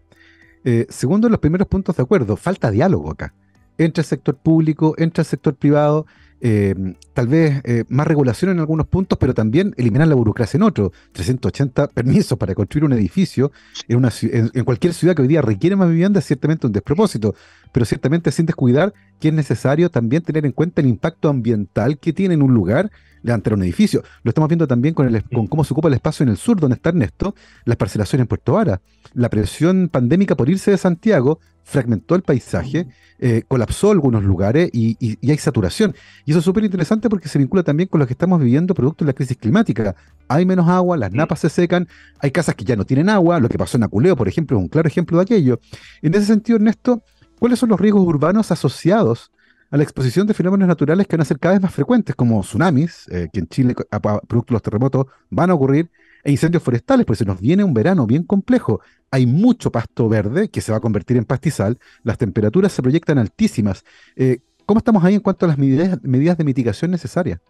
Eh, 0.64 0.88
segundo, 0.90 1.30
los 1.30 1.40
primeros 1.40 1.68
puntos 1.68 1.96
de 1.96 2.04
acuerdo. 2.04 2.36
Falta 2.38 2.72
diálogo 2.72 3.12
acá. 3.12 3.34
Entre 3.78 4.02
el 4.02 4.06
sector 4.06 4.38
público, 4.38 4.96
entre 4.98 5.22
el 5.22 5.26
sector 5.28 5.56
privado, 5.56 6.08
eh, 6.42 6.76
tal 7.14 7.28
vez 7.28 7.62
eh, 7.64 7.86
más 7.88 8.06
regulación 8.06 8.52
en 8.52 8.60
algunos 8.60 8.88
puntos, 8.88 9.18
pero 9.18 9.34
también 9.34 9.74
eliminar 9.78 10.08
la 10.08 10.16
burocracia 10.16 10.58
en 10.58 10.64
otros. 10.64 10.92
380 11.14 11.88
permisos 11.88 12.38
para 12.38 12.54
construir 12.54 12.86
un 12.86 12.94
edificio 12.94 13.52
en, 13.88 13.98
una, 13.98 14.12
en, 14.22 14.64
cualquier 14.66 14.94
ciudad 14.94 15.16
que 15.16 15.22
hoy 15.22 15.28
día 15.28 15.42
requiere 15.42 15.76
más 15.76 15.90
vivienda 15.90 16.20
es 16.20 16.26
ciertamente 16.26 16.68
un 16.68 16.74
despropósito, 16.74 17.36
pero 17.72 17.86
ciertamente 17.86 18.32
sin 18.32 18.46
descuidar 18.46 18.94
que 19.20 19.30
es 19.30 19.34
necesario 19.34 19.90
también 19.90 20.24
tener 20.24 20.46
en 20.46 20.52
cuenta 20.52 20.82
el 20.82 20.88
impacto 20.88 21.30
ambiental 21.30 21.98
que 21.98 22.14
tiene 22.14 22.34
en 22.34 22.42
un 22.42 22.54
lugar 22.54 22.92
levantar 23.26 23.54
un 23.54 23.64
edificio. 23.64 24.04
Lo 24.24 24.30
estamos 24.30 24.48
viendo 24.48 24.68
también 24.68 24.94
con, 24.94 25.14
el, 25.14 25.24
con 25.24 25.48
cómo 25.48 25.64
se 25.64 25.74
ocupa 25.74 25.88
el 25.88 25.96
espacio 25.96 26.24
en 26.24 26.30
el 26.30 26.38
sur, 26.38 26.60
donde 26.60 26.76
está 26.76 26.90
Ernesto, 26.90 27.36
las 27.66 27.76
parcelaciones 27.76 28.24
en 28.24 28.28
Puerto 28.28 28.54
Vara. 28.54 28.82
La 29.14 29.30
presión 29.30 29.90
pandémica 29.90 30.36
por 30.36 30.50
irse 30.50 30.72
de 30.72 30.78
Santiago 30.78 31.40
fragmentó 31.64 32.14
el 32.14 32.22
paisaje, 32.22 32.88
eh, 33.18 33.42
colapsó 33.48 33.90
algunos 33.90 34.24
lugares 34.24 34.70
y, 34.72 35.18
hay 35.28 35.38
saturación. 35.38 35.96
Y 36.24 36.32
eso 36.32 36.40
es 36.40 36.46
súper 36.46 36.64
interesante 36.64 37.10
porque 37.10 37.28
se 37.28 37.40
vincula 37.40 37.64
también 37.64 37.90
con 37.90 38.00
lo 38.00 38.06
que 38.06 38.14
estamos 38.14 38.40
viviendo 38.40 38.76
producto 38.76 39.04
de 39.04 39.10
la 39.10 39.14
crisis 39.14 39.38
climática. 39.38 39.96
Hay 40.28 40.46
menos 40.46 40.70
agua, 40.70 40.96
las 40.96 41.12
napas 41.12 41.40
se 41.40 41.50
secan, 41.50 41.88
hay 42.20 42.30
casas 42.30 42.54
que 42.54 42.64
ya 42.64 42.76
no 42.76 42.86
tienen 42.86 43.10
agua, 43.10 43.40
lo 43.40 43.50
que 43.50 43.58
pasó 43.58 43.78
en 43.78 43.84
Aculeo, 43.84 44.16
por 44.16 44.28
ejemplo, 44.28 44.58
es 44.58 44.64
un 44.64 44.70
claro 44.70 44.88
ejemplo 44.88 45.18
de 45.18 45.24
aquello. 45.24 45.60
En 46.04 46.14
ese 46.14 46.26
sentido, 46.26 46.58
Ernesto, 46.58 47.02
¿cuáles 47.40 47.58
son 47.58 47.70
los 47.70 47.80
riesgos 47.80 48.06
urbanos 48.06 48.52
asociados 48.52 49.32
a 49.76 49.78
la 49.78 49.84
exposición 49.84 50.26
de 50.26 50.34
fenómenos 50.34 50.70
naturales 50.70 51.06
que 51.06 51.18
van 51.18 51.24
a 51.24 51.26
ser 51.26 51.38
cada 51.38 51.56
vez 51.56 51.62
más 51.62 51.74
frecuentes, 51.74 52.16
como 52.16 52.40
tsunamis, 52.40 53.10
eh, 53.10 53.28
que 53.32 53.42
en 53.42 53.48
Chile, 53.48 53.76
a, 53.92 54.00
producto 54.00 54.54
de 54.54 54.54
los 54.54 54.62
terremotos, 54.62 55.08
van 55.30 55.50
a 55.50 55.54
ocurrir, 55.54 55.92
e 56.24 56.32
incendios 56.32 56.64
forestales, 56.64 57.06
pues 57.06 57.20
se 57.20 57.26
nos 57.26 57.42
viene 57.42 57.62
un 57.62 57.74
verano 57.74 58.08
bien 58.08 58.24
complejo. 58.24 58.80
Hay 59.12 59.26
mucho 59.26 59.74
pasto 59.74 60.08
verde 60.08 60.48
que 60.48 60.62
se 60.62 60.72
va 60.72 60.78
a 60.78 60.82
convertir 60.82 61.18
en 61.18 61.26
pastizal, 61.26 61.78
las 62.04 62.18
temperaturas 62.18 62.72
se 62.72 62.82
proyectan 62.82 63.18
altísimas. 63.18 63.84
Eh, 64.16 64.40
¿Cómo 64.66 64.78
estamos 64.78 65.04
ahí 65.04 65.16
en 65.16 65.20
cuanto 65.20 65.46
a 65.46 65.50
las 65.50 65.58
medidas 65.58 66.38
de 66.38 66.44
mitigación 66.46 66.90
necesarias? 66.90 67.42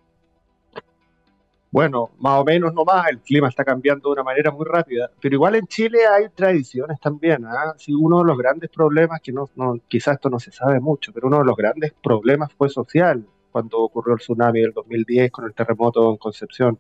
Bueno, 1.76 2.12
más 2.20 2.40
o 2.40 2.46
menos 2.46 2.74
no 2.74 2.86
más, 2.86 3.10
el 3.10 3.20
clima 3.20 3.50
está 3.50 3.66
cambiando 3.66 4.08
de 4.08 4.14
una 4.14 4.24
manera 4.24 4.50
muy 4.50 4.66
rápida, 4.66 5.12
pero 5.20 5.36
igual 5.36 5.56
en 5.56 5.68
Chile 5.68 6.08
hay 6.08 6.30
tradiciones 6.30 6.98
también. 7.02 7.44
¿ah? 7.46 7.74
Si 7.78 7.94
uno 7.94 8.20
de 8.20 8.24
los 8.24 8.38
grandes 8.38 8.70
problemas, 8.70 9.20
que 9.20 9.34
no, 9.34 9.50
quizás 9.90 10.14
esto 10.14 10.30
no 10.30 10.40
se 10.40 10.54
sabe 10.54 10.80
mucho, 10.80 11.12
pero 11.12 11.28
uno 11.28 11.40
de 11.40 11.44
los 11.44 11.58
grandes 11.58 11.92
problemas 12.02 12.54
fue 12.54 12.70
social 12.70 13.26
cuando 13.52 13.80
ocurrió 13.80 14.14
el 14.14 14.22
tsunami 14.22 14.62
del 14.62 14.72
2010 14.72 15.30
con 15.32 15.44
el 15.44 15.54
terremoto 15.54 16.12
en 16.12 16.16
Concepción. 16.16 16.80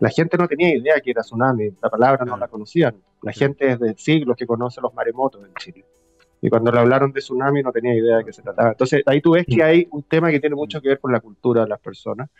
La 0.00 0.08
gente 0.08 0.38
no 0.38 0.48
tenía 0.48 0.74
idea 0.74 0.98
que 1.02 1.10
era 1.10 1.20
tsunami, 1.20 1.74
la 1.82 1.90
palabra 1.90 2.24
no 2.24 2.38
la 2.38 2.48
conocían. 2.48 2.96
La 3.20 3.32
gente 3.32 3.76
desde 3.76 3.94
siglos 3.98 4.38
que 4.38 4.46
conoce 4.46 4.80
los 4.80 4.94
maremotos 4.94 5.44
en 5.44 5.52
Chile. 5.56 5.84
Y 6.40 6.48
cuando 6.48 6.72
le 6.72 6.78
hablaron 6.78 7.12
de 7.12 7.20
tsunami 7.20 7.62
no 7.62 7.72
tenía 7.72 7.94
idea 7.94 8.16
de 8.16 8.24
qué 8.24 8.32
se 8.32 8.40
trataba. 8.40 8.70
Entonces 8.70 9.02
ahí 9.04 9.20
tú 9.20 9.32
ves 9.32 9.44
que 9.44 9.62
hay 9.62 9.86
un 9.90 10.02
tema 10.04 10.30
que 10.30 10.40
tiene 10.40 10.56
mucho 10.56 10.80
que 10.80 10.88
ver 10.88 10.98
con 10.98 11.12
la 11.12 11.20
cultura 11.20 11.64
de 11.64 11.68
las 11.68 11.80
personas 11.80 12.30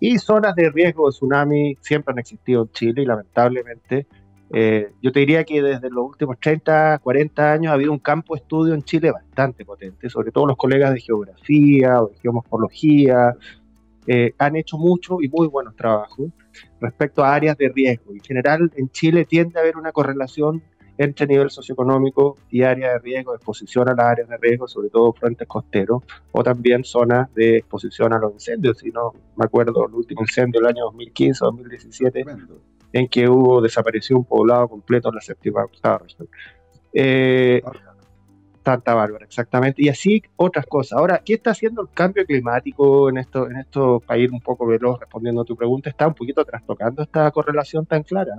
y 0.00 0.18
zonas 0.18 0.54
de 0.54 0.70
riesgo 0.70 1.06
de 1.06 1.12
tsunami 1.12 1.76
siempre 1.80 2.12
han 2.12 2.18
existido 2.18 2.62
en 2.62 2.72
Chile 2.72 3.02
y 3.02 3.06
lamentablemente 3.06 4.06
eh, 4.52 4.92
yo 5.00 5.12
te 5.12 5.20
diría 5.20 5.44
que 5.44 5.62
desde 5.62 5.90
los 5.90 6.08
últimos 6.08 6.38
30, 6.40 6.98
40 6.98 7.52
años 7.52 7.70
ha 7.70 7.74
habido 7.74 7.92
un 7.92 8.00
campo 8.00 8.34
de 8.34 8.40
estudio 8.40 8.74
en 8.74 8.82
Chile 8.82 9.12
bastante 9.12 9.64
potente, 9.64 10.10
sobre 10.10 10.32
todo 10.32 10.46
los 10.46 10.56
colegas 10.56 10.92
de 10.92 11.00
geografía 11.00 12.02
o 12.02 12.08
de 12.08 12.16
geomorfología, 12.18 13.36
eh, 14.08 14.34
han 14.38 14.56
hecho 14.56 14.76
mucho 14.76 15.18
y 15.20 15.28
muy 15.28 15.46
buenos 15.46 15.76
trabajos 15.76 16.30
respecto 16.80 17.22
a 17.22 17.32
áreas 17.32 17.56
de 17.56 17.68
riesgo. 17.68 18.12
En 18.12 18.20
general, 18.20 18.72
en 18.74 18.90
Chile 18.90 19.24
tiende 19.24 19.58
a 19.58 19.62
haber 19.62 19.76
una 19.76 19.92
correlación 19.92 20.62
entre 21.00 21.26
nivel 21.26 21.48
socioeconómico 21.48 22.36
y 22.50 22.62
área 22.62 22.92
de 22.92 22.98
riesgo, 22.98 23.34
exposición 23.34 23.88
a 23.88 23.94
las 23.94 24.04
áreas 24.04 24.28
de 24.28 24.36
riesgo, 24.36 24.68
sobre 24.68 24.90
todo 24.90 25.14
frentes 25.14 25.48
costeros, 25.48 26.02
o 26.30 26.42
también 26.42 26.84
zonas 26.84 27.32
de 27.32 27.56
exposición 27.56 28.12
a 28.12 28.18
los 28.18 28.34
incendios. 28.34 28.76
Si 28.76 28.90
no 28.90 29.14
me 29.34 29.46
acuerdo, 29.46 29.86
el 29.86 29.94
último 29.94 30.20
incendio 30.20 30.60
del 30.60 30.68
año 30.68 30.84
2015 30.84 31.38
2017, 31.42 32.24
en 32.92 33.08
que 33.08 33.26
hubo 33.30 33.62
desapareció 33.62 34.18
un 34.18 34.26
poblado 34.26 34.68
completo 34.68 35.08
en 35.08 35.14
la 35.14 35.22
séptima 35.22 35.64
octava 35.64 35.98
región. 35.98 36.28
Eh, 36.92 37.62
Bárbara, 38.62 39.24
exactamente. 39.24 39.82
Y 39.82 39.88
así 39.88 40.22
otras 40.36 40.66
cosas. 40.66 40.98
Ahora, 40.98 41.22
¿qué 41.24 41.32
está 41.32 41.52
haciendo 41.52 41.80
el 41.80 41.88
cambio 41.88 42.26
climático 42.26 43.08
en 43.08 43.16
esto, 43.16 43.50
en 43.50 43.56
esto 43.56 44.00
para 44.06 44.20
un 44.30 44.40
poco 44.40 44.66
veloz 44.66 45.00
respondiendo 45.00 45.40
a 45.40 45.44
tu 45.46 45.56
pregunta? 45.56 45.88
Está 45.88 46.06
un 46.06 46.14
poquito 46.14 46.44
trastocando 46.44 47.02
esta 47.02 47.30
correlación 47.30 47.86
tan 47.86 48.02
clara. 48.02 48.34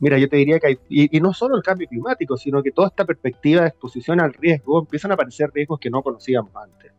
Mira, 0.00 0.16
yo 0.18 0.28
te 0.28 0.36
diría 0.36 0.60
que 0.60 0.66
hay, 0.68 0.78
y, 0.88 1.20
no 1.20 1.32
solo 1.32 1.56
el 1.56 1.62
cambio 1.62 1.88
climático, 1.88 2.36
sino 2.36 2.62
que 2.62 2.70
toda 2.70 2.88
esta 2.88 3.04
perspectiva 3.04 3.62
de 3.62 3.68
exposición 3.68 4.20
al 4.20 4.32
riesgo, 4.32 4.80
empiezan 4.80 5.10
a 5.10 5.14
aparecer 5.14 5.50
riesgos 5.52 5.80
que 5.80 5.90
no 5.90 6.02
conocíamos 6.02 6.54
antes. 6.54 6.92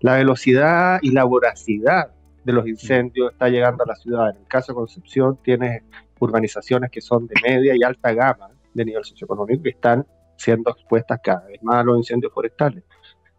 La 0.00 0.16
velocidad 0.16 1.00
y 1.02 1.10
la 1.10 1.24
voracidad 1.24 2.12
de 2.44 2.52
los 2.52 2.66
incendios 2.68 3.32
está 3.32 3.48
llegando 3.48 3.82
a 3.82 3.88
la 3.88 3.96
ciudad. 3.96 4.30
En 4.30 4.36
el 4.36 4.46
caso 4.46 4.72
de 4.72 4.76
Concepción, 4.76 5.38
tienes 5.42 5.82
urbanizaciones 6.20 6.90
que 6.90 7.00
son 7.00 7.26
de 7.26 7.34
media 7.42 7.74
y 7.76 7.82
alta 7.82 8.12
gama 8.12 8.50
de 8.72 8.84
nivel 8.84 9.04
socioeconómico 9.04 9.64
que 9.64 9.70
están 9.70 10.06
siendo 10.36 10.70
expuestas 10.70 11.18
cada 11.22 11.44
vez 11.46 11.60
más 11.62 11.76
a 11.76 11.82
los 11.82 11.98
incendios 11.98 12.32
forestales. 12.32 12.84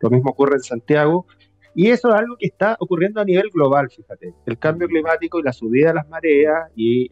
Lo 0.01 0.09
mismo 0.09 0.31
ocurre 0.31 0.55
en 0.55 0.63
Santiago 0.63 1.25
y 1.79 1.91
eso 1.91 2.09
es 2.09 2.15
algo 2.15 2.35
que 2.35 2.47
está 2.47 2.75
ocurriendo 2.77 3.21
a 3.21 3.23
nivel 3.23 3.49
global, 3.53 3.89
fíjate. 3.89 4.33
El 4.45 4.59
cambio 4.59 4.85
climático 4.89 5.39
y 5.39 5.43
la 5.43 5.53
subida 5.53 5.87
de 5.87 5.93
las 5.93 6.09
mareas 6.09 6.69
y 6.75 7.07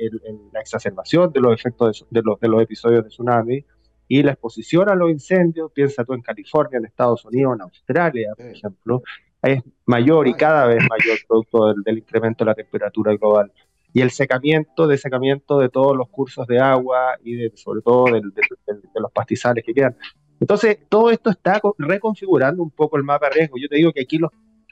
la 0.51 0.59
exacerbación 0.59 1.31
de 1.31 1.39
los 1.39 1.53
efectos 1.53 2.05
de, 2.09 2.21
los, 2.21 2.37
de 2.41 2.49
los 2.49 2.61
episodios 2.61 3.05
de 3.05 3.09
tsunami 3.09 3.63
y 4.09 4.23
la 4.23 4.33
exposición 4.33 4.89
a 4.89 4.95
los 4.95 5.09
incendios, 5.09 5.71
piensa 5.71 6.03
tú 6.03 6.11
en 6.15 6.21
California, 6.21 6.79
en 6.79 6.85
Estados 6.85 7.23
Unidos, 7.23 7.55
en 7.55 7.61
Australia, 7.61 8.33
por 8.35 8.45
ejemplo, 8.45 9.03
es 9.41 9.63
mayor 9.85 10.27
y 10.27 10.33
cada 10.33 10.67
vez 10.67 10.83
mayor 10.89 11.17
producto 11.25 11.73
del, 11.73 11.99
incremento 11.99 12.43
de 12.43 12.49
la 12.51 12.55
temperatura 12.55 13.15
global. 13.15 13.49
Y 13.93 14.01
el 14.01 14.11
secamiento, 14.11 14.85
desecamiento 14.85 15.59
de 15.59 15.69
todos 15.69 15.95
los 15.95 16.09
cursos 16.09 16.45
de 16.45 16.59
agua 16.59 17.15
y 17.23 17.35
de, 17.35 17.53
sobre 17.55 17.79
todo 17.81 18.07
de, 18.07 18.19
de 18.19 18.99
los 18.99 19.13
pastizales 19.13 19.63
que 19.63 19.73
quedan. 19.73 19.95
Entonces, 20.41 20.77
todo 20.89 21.09
esto 21.09 21.29
está 21.29 21.61
reconfigurando 21.77 22.61
un 22.61 22.69
poco 22.69 22.97
el 22.97 23.03
mapa 23.03 23.29
de 23.29 23.35
riesgo. 23.35 23.55
Yo 23.57 23.69
te 23.69 23.77
digo 23.77 23.93
que 23.93 24.01
aquí 24.01 24.17
los, 24.17 24.31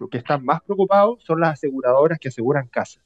que 0.10 0.18
están 0.18 0.44
más 0.44 0.62
preocupados 0.62 1.24
son 1.24 1.40
las 1.40 1.54
aseguradoras 1.54 2.20
que 2.20 2.28
aseguran 2.28 2.68
casas. 2.68 3.04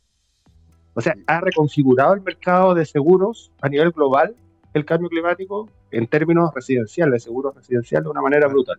O 0.93 1.01
sea, 1.01 1.15
ha 1.27 1.39
reconfigurado 1.39 2.13
el 2.13 2.21
mercado 2.21 2.73
de 2.73 2.85
seguros 2.85 3.51
a 3.61 3.69
nivel 3.69 3.91
global 3.91 4.35
el 4.73 4.85
cambio 4.85 5.09
climático 5.09 5.69
en 5.91 6.07
términos 6.07 6.51
residenciales, 6.53 7.13
de 7.13 7.19
seguros 7.19 7.55
residenciales, 7.55 8.03
de 8.05 8.09
una 8.11 8.21
manera 8.21 8.47
brutal. 8.47 8.77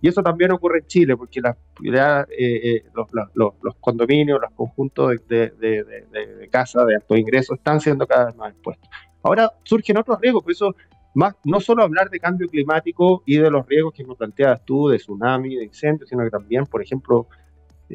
Y 0.00 0.08
eso 0.08 0.22
también 0.22 0.50
ocurre 0.50 0.80
en 0.80 0.86
Chile, 0.86 1.16
porque 1.16 1.40
la, 1.40 1.56
eh, 1.82 2.26
eh, 2.36 2.84
los, 2.92 3.06
los, 3.34 3.54
los, 3.62 3.74
condominios, 3.76 4.40
los 4.40 4.50
conjuntos 4.52 5.16
de, 5.28 5.50
de, 5.50 5.84
de, 5.84 6.26
de 6.26 6.48
casas 6.48 6.86
de 6.86 6.96
alto 6.96 7.16
ingreso 7.16 7.54
están 7.54 7.80
siendo 7.80 8.06
cada 8.06 8.26
vez 8.26 8.36
más 8.36 8.50
expuestos. 8.52 8.90
Ahora 9.22 9.52
surgen 9.62 9.96
otros 9.96 10.20
riesgos, 10.20 10.42
por 10.42 10.52
eso 10.52 10.74
más, 11.14 11.34
no 11.44 11.60
solo 11.60 11.82
hablar 11.82 12.10
de 12.10 12.18
cambio 12.18 12.48
climático 12.48 13.22
y 13.26 13.36
de 13.36 13.50
los 13.50 13.66
riesgos 13.66 13.94
que 13.94 14.04
me 14.04 14.14
planteabas 14.14 14.64
tú, 14.64 14.88
de 14.88 14.96
tsunami, 14.96 15.56
de 15.56 15.64
incendios, 15.64 16.08
sino 16.08 16.24
que 16.24 16.30
también, 16.30 16.66
por 16.66 16.82
ejemplo, 16.82 17.28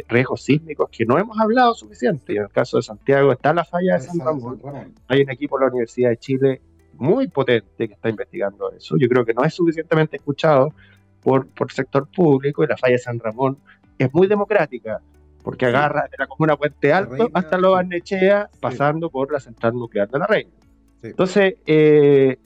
riesgos 0.08 0.44
sísmicos 0.44 0.90
que 0.92 1.06
no 1.06 1.18
hemos 1.18 1.40
hablado 1.40 1.74
suficiente. 1.74 2.34
Y 2.34 2.38
en 2.38 2.44
el 2.44 2.50
caso 2.50 2.78
de 2.78 2.84
Santiago 2.84 3.32
está 3.32 3.54
la 3.54 3.66
falla 3.66 3.96
de 3.96 4.02
San 4.02 4.20
Ramón. 4.20 4.60
Hay 5.08 5.22
un 5.22 5.30
equipo 5.30 5.58
de 5.58 5.66
la 5.66 5.72
Universidad 5.72 6.10
de 6.10 6.18
Chile 6.18 6.62
muy 6.94 7.28
potente 7.28 7.88
que 7.88 7.94
está 7.94 8.10
investigando 8.10 8.72
eso. 8.72 8.98
Yo 8.98 9.08
creo 9.08 9.26
que 9.26 9.34
no 9.34 9.44
es 9.44 9.54
suficientemente 9.54 10.18
escuchado 10.18 10.74
por, 11.22 11.48
por 11.48 11.68
el 11.70 11.76
sector 11.76 12.08
público 12.08 12.64
y 12.64 12.68
la 12.68 12.78
falla 12.78 12.94
de 12.94 13.00
San 13.00 13.20
Ramón 13.20 13.58
es 13.98 14.14
muy 14.14 14.28
democrática 14.28 15.02
porque 15.48 15.66
agarra 15.66 16.10
de 16.12 16.18
la 16.20 16.28
comuna 16.28 16.58
Puente 16.58 16.92
Alto 16.92 17.30
hasta 17.34 17.58
Lo 17.58 17.72
Barnechea, 17.72 18.50
pasando 18.60 19.10
por 19.10 19.32
la 19.32 19.40
central 19.40 19.76
nuclear 19.76 20.10
de 20.10 20.20
la 20.20 20.28
Reina. 20.28 20.52
Entonces, 21.02 21.56
eh, 21.66 22.38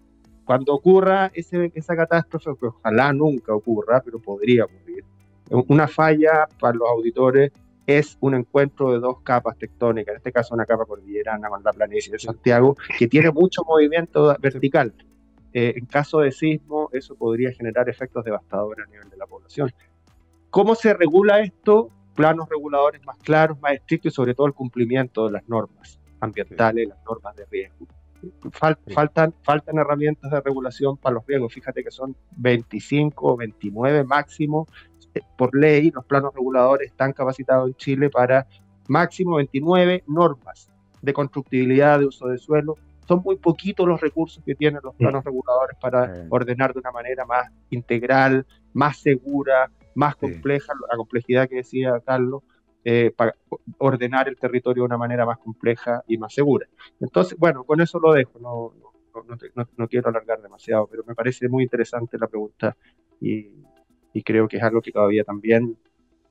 cuando 0.45 0.75
ocurra 0.75 1.31
ese, 1.33 1.71
esa 1.73 1.95
catástrofe, 1.95 2.51
que 2.59 2.67
ojalá 2.67 3.11
nunca 3.11 3.55
ocurra, 3.55 4.03
pero 4.05 4.19
podría 4.19 4.65
ocurrir, 4.65 5.03
una 5.51 5.87
falla 5.87 6.47
para 6.59 6.75
los 6.77 6.87
auditores 6.89 7.51
es 7.85 8.17
un 8.21 8.35
encuentro 8.35 8.93
de 8.93 8.99
dos 8.99 9.21
capas 9.21 9.57
tectónicas, 9.57 10.13
en 10.13 10.17
este 10.17 10.31
caso 10.31 10.53
una 10.53 10.65
capa 10.65 10.85
cordillerana 10.85 11.49
con 11.49 11.63
la 11.63 11.73
planicie 11.73 12.11
de 12.11 12.19
Santiago, 12.19 12.77
que 12.97 13.07
tiene 13.07 13.31
mucho 13.31 13.63
movimiento 13.63 14.35
vertical. 14.39 14.93
Eh, 15.53 15.73
en 15.75 15.85
caso 15.85 16.19
de 16.19 16.31
sismo, 16.31 16.89
eso 16.93 17.15
podría 17.15 17.51
generar 17.51 17.89
efectos 17.89 18.23
devastadores 18.23 18.87
a 18.87 18.89
nivel 18.89 19.09
de 19.09 19.17
la 19.17 19.25
población. 19.25 19.71
¿Cómo 20.49 20.75
se 20.75 20.93
regula 20.93 21.41
esto? 21.41 21.89
Planos 22.15 22.47
reguladores 22.49 23.03
más 23.05 23.17
claros, 23.17 23.59
más 23.59 23.73
estrictos 23.73 24.13
y 24.13 24.15
sobre 24.15 24.33
todo 24.33 24.47
el 24.47 24.53
cumplimiento 24.53 25.25
de 25.25 25.33
las 25.33 25.49
normas 25.49 25.99
ambientales, 26.21 26.87
las 26.87 27.03
normas 27.03 27.35
de 27.35 27.45
riesgo 27.45 27.87
faltan, 28.51 29.33
faltan 29.43 29.77
herramientas 29.77 30.31
de 30.31 30.41
regulación 30.41 30.97
para 30.97 31.15
los 31.15 31.25
riesgos. 31.25 31.53
Fíjate 31.53 31.83
que 31.83 31.91
son 31.91 32.15
25 32.37 33.33
o 33.33 33.37
29 33.37 34.03
máximo 34.03 34.67
eh, 35.13 35.21
por 35.37 35.55
ley. 35.55 35.91
Los 35.91 36.05
planos 36.05 36.33
reguladores 36.33 36.91
están 36.91 37.13
capacitados 37.13 37.67
en 37.67 37.75
Chile 37.75 38.09
para 38.09 38.47
máximo 38.87 39.35
29 39.37 40.03
normas 40.07 40.69
de 41.01 41.13
constructibilidad 41.13 41.99
de 41.99 42.05
uso 42.05 42.27
de 42.27 42.37
suelo. 42.37 42.75
Son 43.07 43.21
muy 43.23 43.35
poquitos 43.37 43.87
los 43.87 43.99
recursos 43.99 44.43
que 44.45 44.55
tienen 44.55 44.79
los 44.83 44.95
planos 44.95 45.23
reguladores 45.23 45.75
para 45.81 46.25
ordenar 46.29 46.73
de 46.73 46.79
una 46.79 46.91
manera 46.91 47.25
más 47.25 47.49
integral, 47.69 48.45
más 48.73 48.99
segura, 48.99 49.69
más 49.95 50.15
compleja, 50.15 50.73
la 50.89 50.97
complejidad 50.97 51.49
que 51.49 51.55
decía 51.55 51.99
Carlos, 52.05 52.43
eh, 52.83 53.13
para 53.15 53.35
ordenar 53.77 54.27
el 54.27 54.37
territorio 54.37 54.83
de 54.83 54.85
una 54.87 54.97
manera 54.97 55.25
más 55.25 55.37
compleja 55.37 56.03
y 56.07 56.17
más 56.17 56.33
segura. 56.33 56.67
Entonces, 56.99 57.37
bueno, 57.37 57.63
con 57.63 57.79
eso 57.81 57.99
lo 57.99 58.13
dejo, 58.13 58.39
no, 58.39 58.73
no, 59.55 59.67
no, 59.77 59.87
quiero 59.87 60.09
alargar 60.09 60.41
demasiado, 60.41 60.87
pero 60.87 61.03
me 61.05 61.13
parece 61.13 61.47
muy 61.47 61.63
interesante 61.63 62.17
la 62.17 62.27
pregunta 62.27 62.75
y, 63.19 63.51
y, 64.13 64.23
creo 64.23 64.47
que 64.47 64.57
es 64.57 64.63
algo 64.63 64.81
que 64.81 64.91
todavía 64.91 65.23
también 65.23 65.77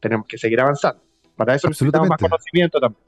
tenemos 0.00 0.26
que 0.26 0.38
seguir 0.38 0.60
avanzando. 0.60 1.02
Para 1.36 1.54
eso 1.54 1.68
necesitamos 1.68 2.08
más 2.08 2.20
conocimiento 2.20 2.80
también. 2.80 3.02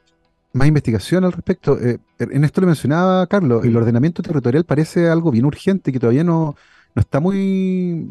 Más 0.53 0.69
investigación 0.69 1.25
al 1.25 1.33
respecto. 1.33 1.79
Eh, 1.81 1.99
en 2.19 2.45
esto 2.45 2.61
lo 2.61 2.67
mencionaba 2.67 3.27
Carlos, 3.27 3.65
el 3.65 3.77
ordenamiento 3.77 4.23
territorial 4.23 4.65
parece 4.65 5.09
algo 5.09 5.31
bien 5.31 5.47
urgente 5.47 5.91
que 5.91 5.99
todavía 5.99 6.25
no, 6.25 6.57
no 6.95 7.01
está 7.01 7.21
muy, 7.21 8.07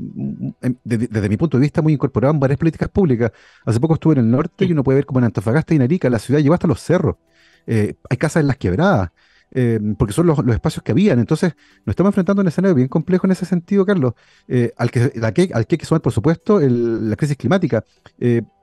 desde, 0.83 1.29
mi 1.29 1.37
punto 1.37 1.57
de 1.57 1.61
vista, 1.61 1.81
muy 1.81 1.93
incorporado 1.93 2.33
en 2.33 2.39
varias 2.39 2.57
políticas 2.57 2.89
públicas. 2.89 3.31
Hace 3.65 3.79
poco 3.79 3.95
estuve 3.95 4.13
en 4.13 4.19
el 4.21 4.31
norte 4.31 4.65
y 4.65 4.71
uno 4.71 4.83
puede 4.83 4.97
ver 4.97 5.05
como 5.05 5.19
en 5.19 5.25
Antofagasta 5.25 5.73
y 5.73 5.79
Narica 5.79 6.09
la 6.09 6.19
ciudad 6.19 6.39
llegó 6.39 6.53
hasta 6.53 6.67
los 6.67 6.81
cerros. 6.81 7.17
Eh, 7.67 7.95
hay 8.09 8.17
casas 8.17 8.41
en 8.41 8.47
las 8.47 8.57
quebradas, 8.57 9.11
eh, 9.51 9.79
porque 9.97 10.13
son 10.13 10.25
los, 10.25 10.39
espacios 10.47 10.83
que 10.83 10.93
habían. 10.93 11.19
Entonces, 11.19 11.55
nos 11.85 11.93
estamos 11.93 12.09
enfrentando 12.09 12.41
a 12.41 12.43
un 12.43 12.47
escenario 12.47 12.75
bien 12.75 12.87
complejo 12.87 13.27
en 13.27 13.31
ese 13.31 13.45
sentido, 13.45 13.85
Carlos, 13.85 14.13
eh, 14.47 14.73
al, 14.77 14.89
que, 14.89 15.11
al, 15.21 15.33
que, 15.33 15.51
hay 15.53 15.65
que 15.65 15.85
sumar, 15.85 16.01
por 16.01 16.11
supuesto, 16.11 16.59
la 16.59 17.15
crisis 17.15 17.37
climática. 17.37 17.83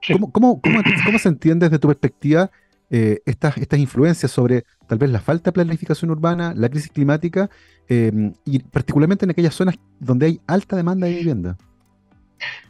¿cómo, 0.09 0.33
cómo, 0.33 0.61
cómo, 0.61 0.83
cómo 1.05 1.19
se 1.19 1.29
entiende 1.29 1.67
desde 1.67 1.79
tu 1.79 1.89
perspectiva 1.89 2.51
eh, 2.91 3.21
estas, 3.27 3.59
estas 3.59 3.79
influencias 3.79 4.31
sobre 4.31 4.65
tal 4.87 4.99
vez 4.99 5.11
la 5.11 5.21
falta 5.21 5.51
de 5.51 5.53
planificación 5.53 6.11
urbana, 6.11 6.55
la 6.57 6.69
crisis 6.69 6.91
climática 6.91 7.51
eh, 7.89 8.33
y 8.45 8.61
particularmente 8.61 9.27
en 9.27 9.31
aquellas 9.31 9.55
zonas 9.55 9.77
donde 10.01 10.27
hay 10.27 10.41
alta 10.47 10.77
demanda 10.77 11.07
de 11.07 11.15
vivienda. 11.15 11.57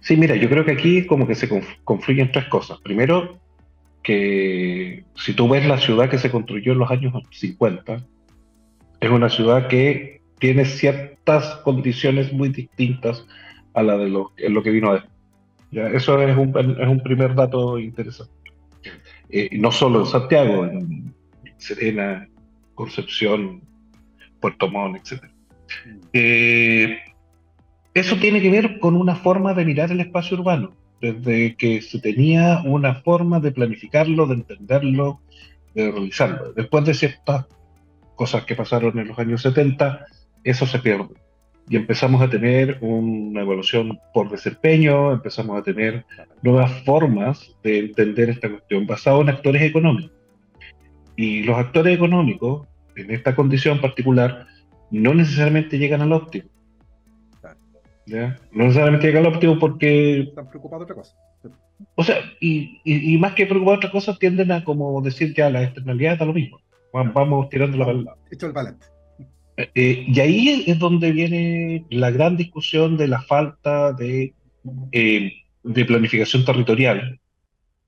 Sí, 0.00 0.16
mira, 0.16 0.34
yo 0.34 0.48
creo 0.48 0.64
que 0.64 0.72
aquí 0.72 1.06
como 1.06 1.26
que 1.26 1.34
se 1.34 1.48
confluyen 1.84 2.32
tres 2.32 2.46
cosas. 2.46 2.78
Primero, 2.80 3.38
que 4.02 5.04
si 5.14 5.34
tú 5.34 5.48
ves 5.48 5.66
la 5.66 5.78
ciudad 5.78 6.08
que 6.08 6.18
se 6.18 6.30
construyó 6.30 6.72
en 6.72 6.78
los 6.78 6.90
años 6.90 7.12
50, 7.30 8.04
es 9.00 9.10
una 9.10 9.28
ciudad 9.28 9.68
que 9.68 10.22
tiene 10.38 10.64
ciertas 10.64 11.56
condiciones 11.56 12.32
muy 12.32 12.48
distintas 12.48 13.26
a 13.74 13.82
la 13.82 13.96
de 13.96 14.08
lo, 14.08 14.32
que 14.34 14.70
vino 14.70 14.94
después. 14.94 15.12
Eso 15.70 16.20
es 16.22 16.36
un, 16.36 16.78
es 16.80 16.88
un 16.88 17.02
primer 17.02 17.34
dato 17.34 17.78
interesante. 17.78 18.32
Eh, 19.30 19.50
no 19.52 19.70
solo 19.70 20.00
en 20.00 20.06
Santiago, 20.06 20.64
en 20.64 21.14
Serena, 21.58 22.28
Concepción, 22.74 23.62
Puerto 24.40 24.68
Montt, 24.68 24.96
etc. 24.96 25.24
Eh, 26.12 26.98
eso 27.94 28.16
tiene 28.16 28.40
que 28.40 28.50
ver 28.50 28.78
con 28.78 28.96
una 28.96 29.16
forma 29.16 29.54
de 29.54 29.64
mirar 29.64 29.90
el 29.90 30.00
espacio 30.00 30.38
urbano, 30.38 30.72
desde 31.00 31.56
que 31.56 31.82
se 31.82 32.00
tenía 32.00 32.62
una 32.64 32.94
forma 32.94 33.40
de 33.40 33.52
planificarlo, 33.52 34.26
de 34.26 34.34
entenderlo, 34.34 35.20
de 35.74 35.90
realizarlo. 35.90 36.52
Después 36.52 36.84
de 36.84 36.94
ciertas 36.94 37.46
cosas 38.14 38.44
que 38.44 38.54
pasaron 38.54 38.98
en 38.98 39.08
los 39.08 39.18
años 39.18 39.42
70, 39.42 40.06
eso 40.44 40.66
se 40.66 40.78
pierde 40.78 41.27
y 41.68 41.76
empezamos 41.76 42.22
a 42.22 42.30
tener 42.30 42.78
una 42.80 43.42
evolución 43.42 43.98
por 44.14 44.30
desempeño, 44.30 45.12
empezamos 45.12 45.58
a 45.58 45.62
tener 45.62 46.04
nuevas 46.42 46.72
formas 46.84 47.54
de 47.62 47.80
entender 47.80 48.30
esta 48.30 48.48
cuestión 48.48 48.86
basado 48.86 49.20
en 49.20 49.28
actores 49.28 49.62
económicos. 49.62 50.12
Y 51.16 51.42
los 51.42 51.58
actores 51.58 51.94
económicos, 51.94 52.66
en 52.96 53.10
esta 53.10 53.34
condición 53.34 53.80
particular, 53.80 54.46
no 54.90 55.12
necesariamente 55.12 55.78
llegan 55.78 56.00
al 56.00 56.12
óptimo. 56.12 56.48
¿ya? 58.06 58.38
No 58.52 58.64
necesariamente 58.64 59.06
llegar 59.06 59.26
al 59.26 59.34
óptimo 59.34 59.58
porque... 59.58 60.20
Están 60.20 60.48
preocupados 60.48 60.86
de 60.86 60.92
otra 60.92 61.02
cosa. 61.02 61.16
O 61.94 62.02
sea, 62.02 62.16
y, 62.40 62.80
y, 62.84 63.18
más 63.18 63.34
que 63.34 63.46
preocupados 63.46 63.80
de 63.80 63.86
otra 63.86 63.92
cosa, 63.92 64.16
tienden 64.18 64.50
a 64.52 64.64
como 64.64 65.00
decir 65.02 65.34
que 65.34 65.42
a 65.42 65.50
la 65.50 65.62
externalidad 65.62 66.14
está 66.14 66.24
lo 66.24 66.32
mismo. 66.32 66.60
Vamos 66.92 67.48
tirando 67.50 67.76
la 67.76 67.86
palabra. 67.86 68.14
Hecho 68.30 68.46
el 68.46 68.52
balance. 68.52 68.97
Eh, 69.58 70.04
y 70.06 70.20
ahí 70.20 70.64
es 70.68 70.78
donde 70.78 71.10
viene 71.10 71.84
la 71.90 72.12
gran 72.12 72.36
discusión 72.36 72.96
de 72.96 73.08
la 73.08 73.22
falta 73.22 73.92
de, 73.92 74.32
eh, 74.92 75.32
de 75.64 75.84
planificación 75.84 76.44
territorial, 76.44 77.18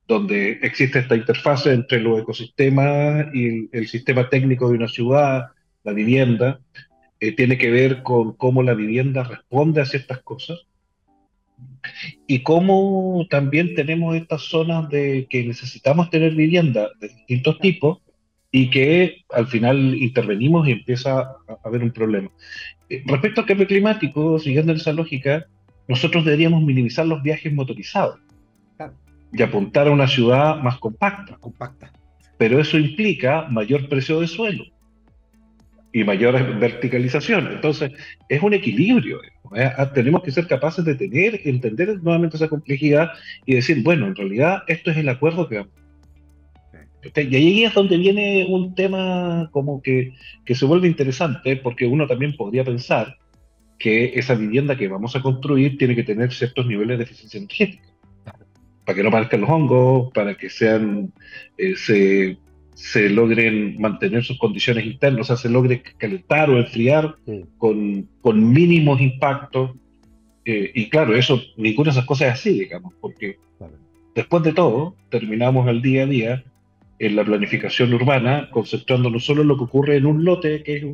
donde 0.09 0.59
existe 0.63 0.99
esta 0.99 1.15
interfase 1.15 1.73
entre 1.73 2.01
los 2.01 2.23
ecosistemas 2.23 3.27
y 3.33 3.69
el, 3.71 3.87
sistema 3.87 4.29
técnico 4.29 4.69
de 4.69 4.79
una 4.79 4.89
ciudad, 4.89 5.45
la 5.85 5.93
vivienda, 5.93 6.61
eh, 7.21 7.33
tiene 7.37 7.57
que 7.57 7.71
ver 7.71 8.03
con 8.03 8.33
cómo 8.33 8.65
la 8.65 8.75
vivienda 8.75 9.23
responde 9.23 9.81
a 9.81 9.87
ciertas 9.87 10.21
cosas. 10.23 10.59
Y 12.27 12.43
cómo 12.43 13.27
también 13.31 13.77
tenemos 13.77 14.17
estas 14.17 14.43
zonas 14.43 14.89
de 14.89 15.29
que 15.31 15.45
necesitamos 15.45 16.11
tener 16.11 16.35
vivienda 16.35 16.89
de 16.99 17.09
distintos 17.09 17.59
tipos 17.61 17.99
y 18.53 18.71
que 18.71 19.25
al 19.31 19.47
final 19.47 19.95
intervenimos 19.95 20.67
y 20.67 20.73
empieza 20.73 21.21
a 21.21 21.37
haber 21.65 21.83
un 21.83 21.93
problema. 21.93 22.31
Eh, 22.89 23.03
respecto 23.07 23.41
al 23.41 23.47
cambio 23.47 23.67
climático, 23.67 24.39
siguiendo 24.39 24.73
esa 24.73 24.93
lógica, 24.93 25.47
nosotros 25.87 26.25
deberíamos 26.25 26.63
minimizar 26.63 27.07
los 27.07 27.23
viajes 27.23 27.53
motorizados 27.53 28.19
y 29.33 29.43
apuntar 29.43 29.87
a 29.87 29.93
una 29.93 30.09
ciudad 30.09 30.61
más 30.61 30.79
compacta. 30.79 31.37
compacta. 31.37 31.93
Pero 32.37 32.59
eso 32.61 32.79
implica 32.79 33.47
mayor 33.49 33.89
precio 33.89 34.21
de 34.21 34.27
suelo 34.27 34.65
y 35.93 36.03
mayor 36.03 36.59
verticalización. 36.59 37.49
Entonces, 37.53 37.93
es 38.29 38.43
un 38.43 38.55
equilibrio. 38.55 39.21
¿eh? 39.55 39.71
Ah, 39.77 39.93
tenemos 39.93 40.23
que 40.23 40.33
ser 40.33 40.47
capaces 40.47 40.85
de 40.85 40.95
tener, 40.95 41.41
entender 41.45 42.03
nuevamente 42.03 42.37
esa 42.37 42.49
complejidad 42.49 43.11
y 43.47 43.55
decir, 43.55 43.83
bueno, 43.83 44.07
en 44.07 44.17
realidad 44.17 44.63
esto 44.67 44.91
es 44.91 44.97
el 44.97 45.09
acuerdo 45.09 45.49
que 45.49 45.59
vamos 45.59 45.80
y 47.03 47.37
ahí 47.37 47.65
es 47.65 47.75
donde 47.75 47.97
viene 47.97 48.47
un 48.49 48.75
tema 48.75 49.49
como 49.53 49.81
que, 49.81 50.13
que 50.45 50.55
se 50.55 50.67
vuelve 50.67 50.89
interesante, 50.89 51.57
porque 51.57 51.87
uno 51.87 52.07
también 52.07 52.37
podría 52.37 52.65
pensar 52.65 53.17
que 53.79 54.13
esa 54.15 54.35
vivienda 54.35 54.77
que 54.77 54.89
vamos 54.89 55.17
a 55.17 55.23
construir 55.23 55.79
tiene 55.79 55.97
que 55.97 56.03
tener 56.03 56.33
ciertos 56.33 56.67
niveles 56.67 56.99
de 56.99 57.05
eficiencia 57.05 57.39
energética, 57.39 57.89
para 58.85 58.97
que 58.97 59.03
no 59.03 59.11
parezcan 59.11 59.41
los 59.41 59.51
hongos, 59.51 60.13
para 60.13 60.37
que 60.37 60.51
sean, 60.51 61.13
eh, 61.57 61.75
se, 61.77 62.37
se, 62.75 63.09
logren 63.09 63.81
mantener 63.81 64.23
sus 64.23 64.39
condiciones 64.39 64.85
internas, 64.85 65.23
o 65.23 65.25
sea, 65.25 65.37
se 65.37 65.49
logre 65.49 65.83
calentar 65.97 66.51
o 66.51 66.59
enfriar 66.59 67.17
con, 67.57 68.09
con, 68.21 68.53
mínimos 68.53 69.01
impactos. 69.01 69.71
Eh, 70.45 70.71
y 70.75 70.91
claro, 70.91 71.15
eso, 71.15 71.41
ninguna 71.57 71.87
de 71.87 71.93
esas 71.93 72.07
cosas 72.07 72.29
es 72.29 72.35
así, 72.35 72.59
digamos, 72.59 72.93
porque 73.01 73.39
después 74.15 74.43
de 74.43 74.53
todo, 74.53 74.97
terminamos 75.09 75.69
el 75.69 75.81
día 75.81 76.03
a 76.03 76.07
día 76.07 76.45
en 77.01 77.17
la 77.17 77.25
planificación 77.25 77.95
urbana, 77.95 78.51
concentrándonos 78.53 79.25
solo 79.25 79.41
en 79.41 79.49
lo 79.49 79.57
que 79.57 79.65
ocurre 79.65 79.97
en 79.97 80.05
un 80.05 80.23
lote, 80.23 80.63
que 80.63 80.77
es 80.77 80.85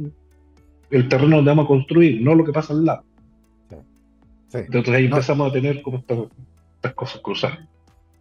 el 0.90 1.08
terreno 1.08 1.36
donde 1.36 1.50
vamos 1.50 1.64
a 1.64 1.68
construir, 1.68 2.22
no 2.22 2.36
lo 2.36 2.44
que 2.44 2.52
pasa 2.52 2.72
al 2.72 2.84
lado. 2.84 3.04
Entonces 4.52 4.94
ahí 4.94 5.06
empezamos 5.06 5.50
a 5.50 5.52
tener 5.52 5.82
como 5.82 5.98
estas, 5.98 6.94
cosas 6.94 7.20
cruzadas. 7.20 7.58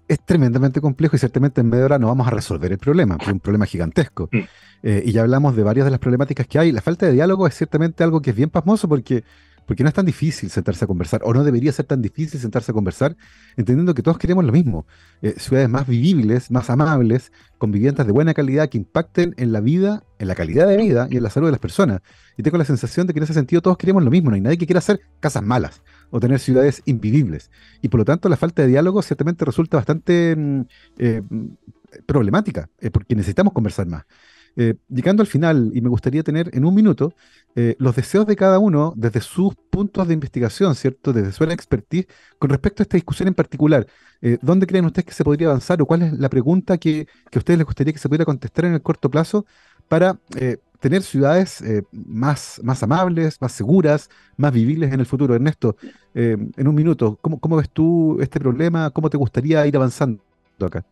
Es 0.07 0.19
tremendamente 0.25 0.81
complejo 0.81 1.15
y 1.15 1.19
ciertamente 1.19 1.61
en 1.61 1.69
media 1.69 1.85
hora 1.85 1.99
no 1.99 2.07
vamos 2.07 2.27
a 2.27 2.31
resolver 2.31 2.71
el 2.71 2.79
problema, 2.79 3.17
es 3.21 3.27
un 3.27 3.39
problema 3.39 3.67
gigantesco. 3.67 4.29
Mm. 4.31 4.39
Eh, 4.81 5.03
y 5.05 5.11
ya 5.11 5.21
hablamos 5.21 5.55
de 5.55 5.61
varias 5.61 5.85
de 5.85 5.91
las 5.91 5.99
problemáticas 5.99 6.47
que 6.47 6.57
hay. 6.57 6.71
La 6.71 6.81
falta 6.81 7.05
de 7.05 7.13
diálogo 7.13 7.45
es 7.45 7.53
ciertamente 7.53 8.03
algo 8.03 8.19
que 8.19 8.31
es 8.31 8.35
bien 8.35 8.49
pasmoso 8.49 8.89
porque 8.89 9.23
porque 9.65 9.83
no 9.83 9.89
es 9.89 9.95
tan 9.95 10.05
difícil 10.05 10.49
sentarse 10.49 10.85
a 10.85 10.87
conversar, 10.87 11.21
o 11.23 11.33
no 11.33 11.43
debería 11.43 11.71
ser 11.71 11.85
tan 11.85 12.01
difícil 12.01 12.39
sentarse 12.39 12.71
a 12.71 12.73
conversar, 12.73 13.15
entendiendo 13.57 13.93
que 13.93 14.03
todos 14.03 14.17
queremos 14.17 14.43
lo 14.45 14.51
mismo. 14.51 14.85
Eh, 15.21 15.35
ciudades 15.37 15.69
más 15.69 15.87
vivibles, 15.87 16.51
más 16.51 16.69
amables, 16.69 17.31
con 17.57 17.71
viviendas 17.71 18.05
de 18.05 18.13
buena 18.13 18.33
calidad 18.33 18.69
que 18.69 18.77
impacten 18.77 19.33
en 19.37 19.51
la 19.51 19.61
vida, 19.61 20.03
en 20.19 20.27
la 20.27 20.35
calidad 20.35 20.67
de 20.67 20.77
vida 20.77 21.07
y 21.09 21.17
en 21.17 21.23
la 21.23 21.29
salud 21.29 21.47
de 21.47 21.51
las 21.51 21.59
personas. 21.59 22.01
Y 22.37 22.43
tengo 22.43 22.57
la 22.57 22.65
sensación 22.65 23.07
de 23.07 23.13
que 23.13 23.19
en 23.19 23.23
ese 23.23 23.33
sentido 23.33 23.61
todos 23.61 23.77
queremos 23.77 24.03
lo 24.03 24.11
mismo, 24.11 24.29
no 24.29 24.35
hay 24.35 24.41
nadie 24.41 24.57
que 24.57 24.65
quiera 24.65 24.79
hacer 24.79 25.01
casas 25.19 25.43
malas 25.43 25.81
o 26.11 26.19
tener 26.19 26.39
ciudades 26.39 26.81
invivibles. 26.85 27.51
Y 27.81 27.89
por 27.89 27.99
lo 27.99 28.05
tanto 28.05 28.29
la 28.29 28.37
falta 28.37 28.61
de 28.61 28.67
diálogo 28.69 29.01
ciertamente 29.01 29.45
resulta 29.45 29.77
bastante 29.77 30.35
mm, 30.35 30.61
eh, 30.99 31.21
problemática, 32.05 32.69
eh, 32.79 32.91
porque 32.91 33.15
necesitamos 33.15 33.53
conversar 33.53 33.87
más. 33.87 34.05
Eh, 34.57 34.75
llegando 34.87 35.21
al 35.21 35.27
final, 35.27 35.71
y 35.73 35.81
me 35.81 35.89
gustaría 35.89 36.23
tener 36.23 36.49
en 36.53 36.63
un 36.63 36.73
minuto 36.73 37.13
eh, 37.55 37.75
los 37.77 37.95
deseos 37.95 38.25
de 38.25 38.37
cada 38.37 38.57
uno 38.57 38.93
desde 38.95 39.19
sus 39.19 39.53
puntos 39.69 40.07
de 40.07 40.13
investigación, 40.13 40.75
¿cierto? 40.75 41.11
Desde 41.11 41.33
su 41.33 41.43
expertise, 41.43 42.07
con 42.39 42.49
respecto 42.49 42.81
a 42.81 42.83
esta 42.83 42.95
discusión 42.95 43.27
en 43.27 43.33
particular. 43.33 43.85
Eh, 44.21 44.37
¿Dónde 44.41 44.65
creen 44.65 44.85
ustedes 44.85 45.05
que 45.05 45.13
se 45.13 45.23
podría 45.23 45.47
avanzar 45.47 45.81
o 45.81 45.85
cuál 45.85 46.03
es 46.03 46.13
la 46.13 46.29
pregunta 46.29 46.77
que, 46.77 47.07
a 47.33 47.37
ustedes 47.37 47.59
les 47.59 47.65
gustaría 47.65 47.91
que 47.93 47.99
se 47.99 48.07
pudiera 48.07 48.25
contestar 48.25 48.65
en 48.65 48.73
el 48.73 48.81
corto 48.81 49.09
plazo 49.09 49.45
para 49.89 50.17
tener 50.79 51.03
ciudades 51.03 51.63
más, 51.91 52.59
más 52.63 52.81
amables, 52.81 53.39
más 53.41 53.51
seguras, 53.51 54.09
más 54.37 54.53
vivibles 54.53 54.91
en 54.93 54.99
el 54.99 55.05
futuro? 55.05 55.35
Ernesto, 55.35 55.75
en 56.13 56.67
un 56.67 56.75
minuto, 56.75 57.19
¿cómo, 57.21 57.39
¿cómo 57.39 57.57
ves 57.57 57.69
tú 57.69 58.19
este 58.21 58.39
problema? 58.39 58.89
¿Cómo 58.89 59.09
te 59.09 59.17
gustaría 59.17 59.65
ir 59.67 59.75
avanzando 59.75 60.21
acá? 60.59 60.85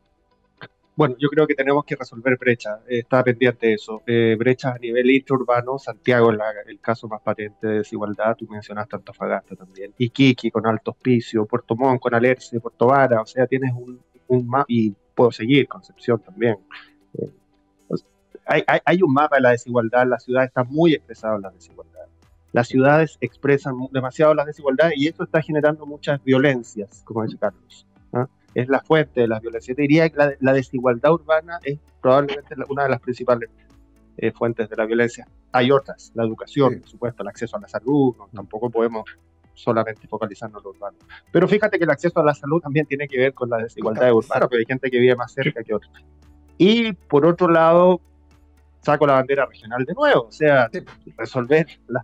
Bueno, 0.95 1.15
yo 1.17 1.27
creo 1.29 1.47
que 1.47 1.55
tenemos 1.55 1.83
que 1.85 1.95
resolver 1.95 2.37
brechas. 2.37 2.79
está 2.87 3.23
pendiente 3.23 3.67
de 3.67 3.73
eso. 3.73 4.03
Eh, 4.05 4.35
brechas 4.37 4.75
a 4.75 4.77
nivel 4.77 5.09
intraurbano. 5.09 5.79
Santiago 5.79 6.31
es 6.31 6.39
el 6.67 6.79
caso 6.79 7.07
más 7.07 7.21
patente 7.21 7.65
de 7.65 7.77
desigualdad. 7.79 8.35
Tú 8.37 8.47
mencionaste 8.47 8.95
Antofagasta 8.95 9.55
también. 9.55 9.93
Iquique 9.97 10.51
con 10.51 10.67
Alto 10.67 10.91
Hospicio, 10.91 11.45
Puerto 11.45 11.75
Montt 11.75 11.99
con 11.99 12.13
Alerce, 12.13 12.59
Puerto 12.59 12.87
Vara. 12.87 13.21
O 13.21 13.25
sea, 13.25 13.47
tienes 13.47 13.73
un, 13.73 14.47
mapa 14.47 14.65
y 14.67 14.93
puedo 15.15 15.31
seguir, 15.31 15.67
Concepción 15.67 16.19
también. 16.19 16.57
Eh, 17.17 17.31
hay, 18.45 18.63
hay, 18.85 19.01
un 19.01 19.13
mapa 19.13 19.37
de 19.37 19.41
la 19.41 19.49
desigualdad. 19.51 20.05
La 20.07 20.19
ciudad 20.19 20.43
está 20.43 20.63
muy 20.63 20.93
expresada 20.93 21.37
en 21.37 21.41
la 21.41 21.49
desigualdad. 21.49 22.05
Las 22.51 22.67
ciudades 22.67 23.17
expresan 23.19 23.73
demasiado 23.91 24.35
las 24.35 24.45
desigualdades 24.45 24.93
y 24.97 25.07
eso 25.07 25.23
está 25.23 25.41
generando 25.41 25.87
muchas 25.87 26.23
violencias, 26.23 27.01
como 27.03 27.23
dice 27.23 27.39
Carlos 27.39 27.87
es 28.53 28.67
la 28.67 28.79
fuente 28.81 29.21
de 29.21 29.27
las 29.27 29.41
violencias. 29.41 29.75
Diría 29.75 30.09
que 30.09 30.35
la, 30.39 30.53
desigualdad 30.53 31.13
urbana 31.13 31.59
es 31.63 31.79
probablemente 32.01 32.55
una 32.69 32.83
de 32.83 32.89
las 32.89 32.99
principales 32.99 33.49
eh, 34.17 34.31
fuentes 34.31 34.69
de 34.69 34.75
la 34.75 34.85
violencia. 34.85 35.27
Hay 35.51 35.71
otras, 35.71 36.11
la 36.15 36.23
educación, 36.23 36.79
por 36.79 36.89
supuesto, 36.89 37.23
el 37.23 37.29
acceso 37.29 37.57
a 37.57 37.61
la 37.61 37.67
salud, 37.67 38.15
tampoco 38.33 38.69
podemos 38.69 39.05
solamente 39.53 40.07
focalizarnos 40.07 40.59
en 40.59 40.63
lo 40.63 40.69
urbano. 40.71 40.97
Pero 41.31 41.47
fíjate 41.47 41.77
que 41.77 41.83
el 41.83 41.91
acceso 41.91 42.19
a 42.19 42.23
la 42.23 42.33
salud 42.33 42.61
también 42.61 42.85
tiene 42.85 43.07
que 43.07 43.17
ver 43.17 43.33
con 43.33 43.49
la 43.49 43.57
desigualdad 43.57 44.11
urbana, 44.11 44.41
porque 44.41 44.57
hay 44.57 44.65
gente 44.65 44.89
que 44.89 44.99
vive 44.99 45.15
más 45.15 45.31
cerca 45.31 45.63
que 45.63 45.73
otra. 45.73 45.89
Y 46.57 46.93
por 46.93 47.25
otro 47.25 47.49
lado, 47.49 48.01
saco 48.81 49.07
la 49.07 49.13
bandera 49.13 49.45
regional 49.45 49.85
de 49.85 49.93
nuevo, 49.93 50.27
o 50.27 50.31
sea, 50.31 50.69
resolver 51.17 51.67
las, 51.87 52.03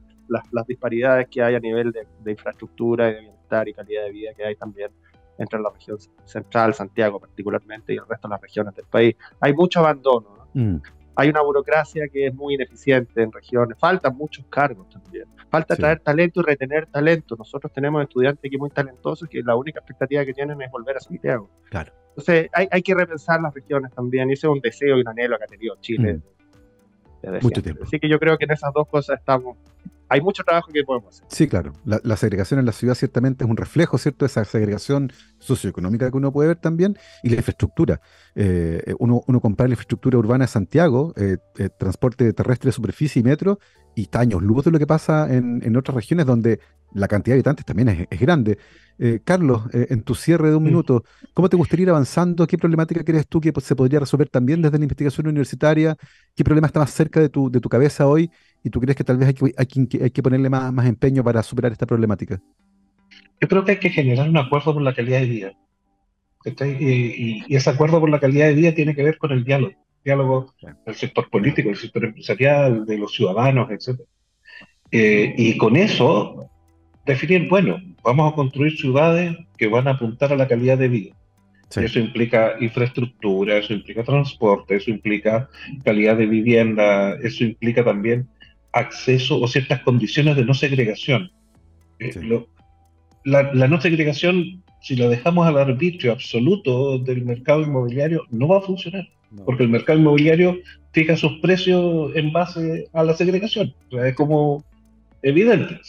las, 0.51 0.67
disparidades 0.67 1.27
que 1.27 1.41
hay 1.41 1.55
a 1.55 1.59
nivel 1.59 1.91
de, 1.91 2.07
de 2.23 2.31
infraestructura, 2.31 3.07
de 3.07 3.19
bienestar 3.21 3.67
y 3.67 3.73
calidad 3.73 4.03
de 4.03 4.11
vida 4.11 4.31
que 4.35 4.45
hay 4.45 4.55
también 4.55 4.91
entre 5.39 5.59
la 5.59 5.69
región 5.69 5.97
central, 6.25 6.73
Santiago 6.73 7.19
particularmente, 7.19 7.93
y 7.93 7.97
el 7.97 8.07
resto 8.07 8.27
de 8.27 8.33
las 8.33 8.41
regiones 8.41 8.75
del 8.75 8.85
país. 8.85 9.15
Hay 9.39 9.53
mucho 9.53 9.79
abandono. 9.79 10.47
Mm. 10.53 10.77
Hay 11.15 11.29
una 11.29 11.41
burocracia 11.41 12.07
que 12.07 12.27
es 12.27 12.33
muy 12.33 12.53
ineficiente 12.53 13.21
en 13.21 13.31
regiones. 13.31 13.77
Faltan 13.77 14.15
muchos 14.15 14.45
cargos 14.49 14.87
también. 14.89 15.25
Falta 15.49 15.75
traer 15.75 15.99
talento 15.99 16.39
y 16.41 16.43
retener 16.43 16.85
talento. 16.85 17.35
Nosotros 17.37 17.73
tenemos 17.73 18.01
estudiantes 18.03 18.45
aquí 18.45 18.57
muy 18.57 18.69
talentosos 18.69 19.27
que 19.27 19.41
la 19.41 19.55
única 19.55 19.79
expectativa 19.79 20.23
que 20.23 20.33
tienen 20.33 20.61
es 20.61 20.71
volver 20.71 20.95
a 20.95 20.99
Santiago. 20.99 21.49
Claro. 21.69 21.91
Entonces 22.09 22.49
hay, 22.53 22.69
hay 22.71 22.81
que 22.81 22.95
repensar 22.95 23.41
las 23.41 23.53
regiones 23.53 23.91
también. 23.91 24.29
Y 24.29 24.33
ese 24.33 24.47
es 24.47 24.53
un 24.53 24.61
deseo 24.61 24.97
y 24.97 25.01
un 25.01 25.07
anhelo 25.09 25.37
que 25.37 25.43
ha 25.43 25.47
tenido 25.47 25.75
Chile. 25.81 26.13
Mm. 26.15 26.21
Mucho 27.41 27.61
tiempo. 27.61 27.83
Así 27.83 27.99
que 27.99 28.07
yo 28.07 28.17
creo 28.17 28.37
que 28.37 28.45
en 28.45 28.51
esas 28.51 28.71
dos 28.73 28.87
cosas 28.87 29.19
estamos 29.19 29.57
hay 30.09 30.21
mucho 30.21 30.43
trabajo 30.43 30.71
que 30.71 30.83
podemos 30.83 31.15
hacer. 31.15 31.25
Sí, 31.29 31.47
claro. 31.47 31.73
La, 31.85 32.17
segregación 32.17 32.59
en 32.59 32.65
la 32.65 32.71
ciudad 32.71 32.95
ciertamente 32.95 33.43
es 33.43 33.49
un 33.49 33.57
reflejo, 33.57 33.97
¿cierto?, 33.97 34.25
de 34.25 34.27
esa 34.27 34.43
segregación 34.43 35.13
socioeconómica 35.37 36.09
que 36.09 36.17
uno 36.17 36.33
puede 36.33 36.49
ver 36.49 36.57
también 36.57 36.97
y 37.23 37.29
la 37.29 37.35
infraestructura. 37.37 38.01
Eh, 38.33 38.95
uno, 38.97 39.21
uno 39.27 39.39
compara 39.39 39.67
la 39.67 39.73
infraestructura 39.73 40.17
urbana 40.17 40.45
de 40.45 40.49
Santiago, 40.49 41.13
eh, 41.15 41.37
eh, 41.59 41.69
transporte 41.77 42.33
terrestre 42.33 42.69
de 42.69 42.71
superficie 42.73 43.19
y 43.19 43.23
metro, 43.23 43.59
y 43.95 44.03
está 44.03 44.21
años 44.21 44.41
luz 44.41 44.65
de 44.65 44.71
lo 44.71 44.79
que 44.79 44.87
pasa 44.87 45.31
en, 45.33 45.75
otras 45.75 45.95
regiones 45.95 46.25
donde 46.25 46.59
la 46.93 47.07
cantidad 47.07 47.33
de 47.33 47.39
habitantes 47.39 47.65
también 47.65 48.07
es, 48.09 48.19
grande. 48.19 48.57
Carlos, 49.23 49.63
en 49.71 50.03
tu 50.03 50.13
cierre 50.13 50.49
de 50.49 50.55
un 50.57 50.63
minuto, 50.63 51.03
¿cómo 51.33 51.49
te 51.49 51.55
gustaría 51.55 51.83
ir 51.83 51.89
avanzando? 51.89 52.45
¿Qué 52.45 52.57
problemática 52.57 53.03
crees 53.03 53.27
tú 53.27 53.39
que 53.39 53.53
se 53.61 53.75
podría 53.75 53.99
resolver 53.99 54.29
también 54.29 54.61
desde 54.61 54.77
la 54.77 54.83
investigación 54.83 55.27
universitaria? 55.27 55.97
¿Qué 56.35 56.43
problema 56.43 56.67
está 56.67 56.81
más 56.81 56.91
cerca 56.91 57.19
de 57.19 57.29
tu, 57.29 57.49
de 57.49 57.59
tu 57.61 57.69
cabeza 57.69 58.07
hoy? 58.07 58.29
¿Y 58.63 58.69
tú 58.69 58.79
crees 58.79 58.95
que 58.95 59.03
tal 59.03 59.17
vez 59.17 59.29
hay 59.29 59.33
que, 59.33 59.45
hay 59.57 60.01
hay 60.03 60.11
que 60.11 60.23
ponerle 60.23 60.49
más, 60.49 60.71
más 60.73 60.85
empeño 60.85 61.23
para 61.23 61.41
superar 61.43 61.71
esta 61.71 61.85
problemática? 61.85 62.41
Yo 63.41 63.47
creo 63.47 63.63
que 63.63 63.71
hay 63.71 63.79
que 63.79 63.89
generar 63.89 64.29
un 64.29 64.37
acuerdo 64.37 64.73
por 64.73 64.81
la 64.81 64.93
calidad 64.93 65.19
de 65.21 65.25
vida. 65.25 65.53
Y, 66.45 67.55
ese 67.55 67.69
acuerdo 67.69 67.99
por 67.99 68.09
la 68.09 68.19
calidad 68.19 68.47
de 68.47 68.53
vida 68.53 68.73
tiene 68.73 68.95
que 68.95 69.03
ver 69.03 69.17
con 69.17 69.31
el 69.31 69.43
diálogo. 69.43 69.73
Diálogo 70.03 70.53
del 70.85 70.95
sector 70.95 71.29
político, 71.29 71.69
del 71.69 71.77
sector 71.77 72.05
empresarial, 72.05 72.85
de 72.85 72.97
los 72.97 73.13
ciudadanos, 73.13 73.69
etc. 73.69 73.99
Eh, 74.91 75.33
y 75.37 75.57
con 75.57 75.75
eso 75.75 76.49
definir, 77.05 77.49
bueno, 77.49 77.81
vamos 78.03 78.31
a 78.31 78.35
construir 78.35 78.77
ciudades 78.77 79.35
que 79.57 79.67
van 79.67 79.87
a 79.87 79.91
apuntar 79.91 80.31
a 80.31 80.37
la 80.37 80.47
calidad 80.47 80.77
de 80.77 80.87
vida. 80.87 81.15
Eso 81.75 81.99
implica 81.99 82.55
infraestructura, 82.59 83.57
eso 83.57 83.73
implica 83.73 84.03
transporte, 84.03 84.77
eso 84.77 84.89
implica 84.89 85.49
calidad 85.83 86.17
de 86.17 86.25
vivienda, 86.25 87.15
eso 87.21 87.43
implica 87.43 87.83
también 87.83 88.27
acceso 88.71 89.39
o 89.39 89.47
ciertas 89.47 89.81
condiciones 89.81 90.35
de 90.35 90.45
no 90.45 90.53
segregación. 90.53 91.31
Eh, 91.99 92.11
la, 93.25 93.67
no 93.67 93.81
segregación, 93.81 94.63
si 94.81 94.95
la 94.95 95.07
dejamos 95.07 95.47
al 95.47 95.57
arbitrio 95.57 96.11
absoluto 96.11 96.97
del 96.99 97.25
mercado 97.25 97.61
inmobiliario, 97.61 98.23
no 98.29 98.47
va 98.47 98.59
a 98.59 98.61
funcionar, 98.61 99.07
porque 99.45 99.63
el 99.63 99.69
mercado 99.69 99.99
inmobiliario 99.99 100.57
fija 100.91 101.17
sus 101.17 101.39
precios 101.39 102.11
en 102.15 102.31
base 102.31 102.87
a 102.93 103.03
la 103.03 103.13
segregación. 103.13 103.73
es 103.91 104.15
como 104.15 104.63
evidente. 105.21 105.79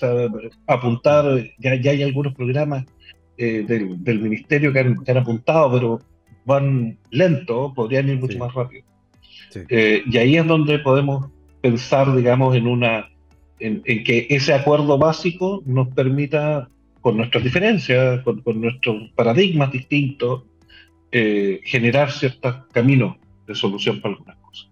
apuntar, 0.66 1.24
ya, 1.58 1.74
ya 1.76 1.92
hay 1.92 2.02
algunos 2.02 2.34
programas 2.34 2.84
eh, 3.42 3.64
del, 3.66 4.20
ministerio 4.20 4.70
que 4.70 4.80
han, 4.80 5.16
apuntado, 5.16 5.72
pero 5.72 6.00
van 6.44 6.98
lento, 7.10 7.72
podrían 7.74 8.08
ir 8.08 8.18
mucho 8.18 8.38
más 8.38 8.52
rápido. 8.52 8.84
Eh, 9.68 10.02
y 10.04 10.18
ahí 10.18 10.36
es 10.36 10.46
donde 10.46 10.78
podemos 10.80 11.30
pensar, 11.60 12.14
digamos, 12.14 12.56
en 12.56 12.66
una 12.66 13.10
en, 13.60 13.82
que 13.82 14.26
ese 14.30 14.54
acuerdo 14.54 14.98
básico 14.98 15.62
nos 15.66 15.88
permita, 15.88 16.68
con 17.00 17.16
nuestras 17.16 17.44
diferencias, 17.44 18.22
con, 18.22 18.42
nuestros 18.60 19.10
paradigmas 19.14 19.70
distintos, 19.72 20.44
eh, 21.12 21.60
generar 21.64 22.10
ciertos 22.10 22.66
caminos 22.72 23.16
de 23.46 23.54
solución 23.54 24.00
para 24.00 24.14
algunas 24.14 24.36
cosas. 24.36 24.70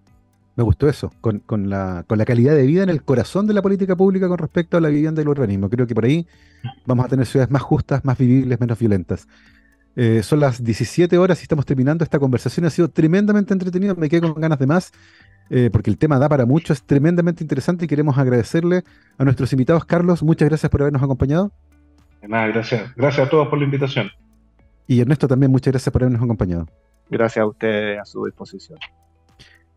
Me 0.57 0.65
gustó 0.65 0.89
eso, 0.89 1.13
con, 1.21 1.43
la, 1.71 2.05
con 2.07 2.19
la 2.19 2.25
calidad 2.25 2.57
de 2.57 2.67
vida 2.67 2.83
en 2.83 2.89
el 2.89 3.03
corazón 3.03 3.47
de 3.47 3.55
la 3.55 3.63
política 3.63 3.95
pública 3.95 4.27
con 4.27 4.39
respecto 4.39 4.77
a 4.77 4.81
la 4.81 4.89
vivienda 4.89 5.21
y 5.21 5.23
el 5.23 5.29
urbanismo. 5.29 5.71
Creo 5.71 5.87
que 5.87 5.95
por 5.95 6.05
ahí 6.05 6.27
vamos 6.85 7.07
a 7.07 7.09
tener 7.09 7.27
ciudades 7.27 7.51
más 7.51 7.63
justas, 7.63 8.05
más 8.05 8.19
vivibles, 8.19 8.59
menos 8.59 8.79
violentas. 8.79 9.29
Eh, 9.95 10.23
son 10.23 10.41
las 10.41 10.63
17 10.63 11.17
horas 11.19 11.41
y 11.41 11.43
estamos 11.43 11.65
terminando 11.65 12.05
esta 12.05 12.19
conversación. 12.19 12.67
Ha 12.67 12.71
sido 12.71 12.89
tremendamente 12.89 13.53
entretenido, 13.53 13.95
me 13.95 14.09
quedé 14.09 14.21
con 14.21 14.35
ganas 14.35 14.59
de 14.59 14.67
más, 14.67 14.93
eh, 15.51 15.71
porque 15.73 15.91
el 15.91 15.99
tema 15.99 16.19
da 16.19 16.29
para 16.29 16.47
mucho, 16.47 16.73
es 16.73 16.83
tremendamente 16.83 17.43
interesante 17.43 17.85
y 17.85 17.89
queremos 17.89 18.19
agradecerle 18.19 18.85
a 19.17 19.25
nuestros 19.25 19.53
invitados. 19.53 19.85
Carlos, 19.85 20.23
muchas 20.23 20.49
gracias 20.49 20.71
por 20.71 20.83
habernos 20.83 21.03
acompañado. 21.03 21.53
nada, 22.23 22.47
gracias. 22.49 22.95
Gracias 22.97 23.27
a 23.27 23.31
todos 23.31 23.49
por 23.49 23.59
la 23.59 23.65
invitación. 23.65 24.11
Y 24.87 25.01
Ernesto 25.01 25.29
también, 25.29 25.53
muchas 25.53 25.73
gracias 25.73 25.93
por 25.93 26.03
habernos 26.03 26.23
acompañado. 26.23 26.67
Gracias 27.11 27.43
a 27.43 27.47
ustedes, 27.47 28.01
a 28.01 28.05
su 28.05 28.25
disposición. 28.25 28.79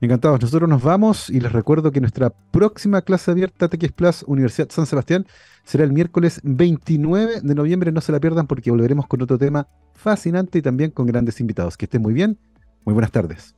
Encantados, 0.02 0.42
nosotros 0.42 0.68
nos 0.68 0.82
vamos 0.82 1.30
y 1.30 1.40
les 1.40 1.52
recuerdo 1.52 1.92
que 1.92 2.02
nuestra 2.02 2.32
próxima 2.32 3.04
clase 3.04 3.30
abierta 3.30 3.70
TX 3.70 3.92
Plus 3.92 4.24
Universidad 4.24 4.70
San 4.72 4.88
Sebastián 4.88 5.28
será 5.64 5.84
el 5.84 5.92
miércoles 5.92 6.42
29 6.44 7.42
de 7.42 7.56
noviembre, 7.56 7.92
no 7.92 8.02
se 8.02 8.12
la 8.12 8.20
pierdan 8.20 8.48
porque 8.48 8.72
volveremos 8.72 9.06
con 9.06 9.22
otro 9.22 9.38
tema 9.38 9.68
fascinante 9.94 10.58
y 10.58 10.64
también 10.64 10.90
con 10.90 11.06
grandes 11.06 11.40
invitados. 11.40 11.78
Que 11.78 11.86
estén 11.86 12.02
muy 12.02 12.16
bien, 12.16 12.40
muy 12.84 12.94
buenas 12.94 13.12
tardes. 13.12 13.56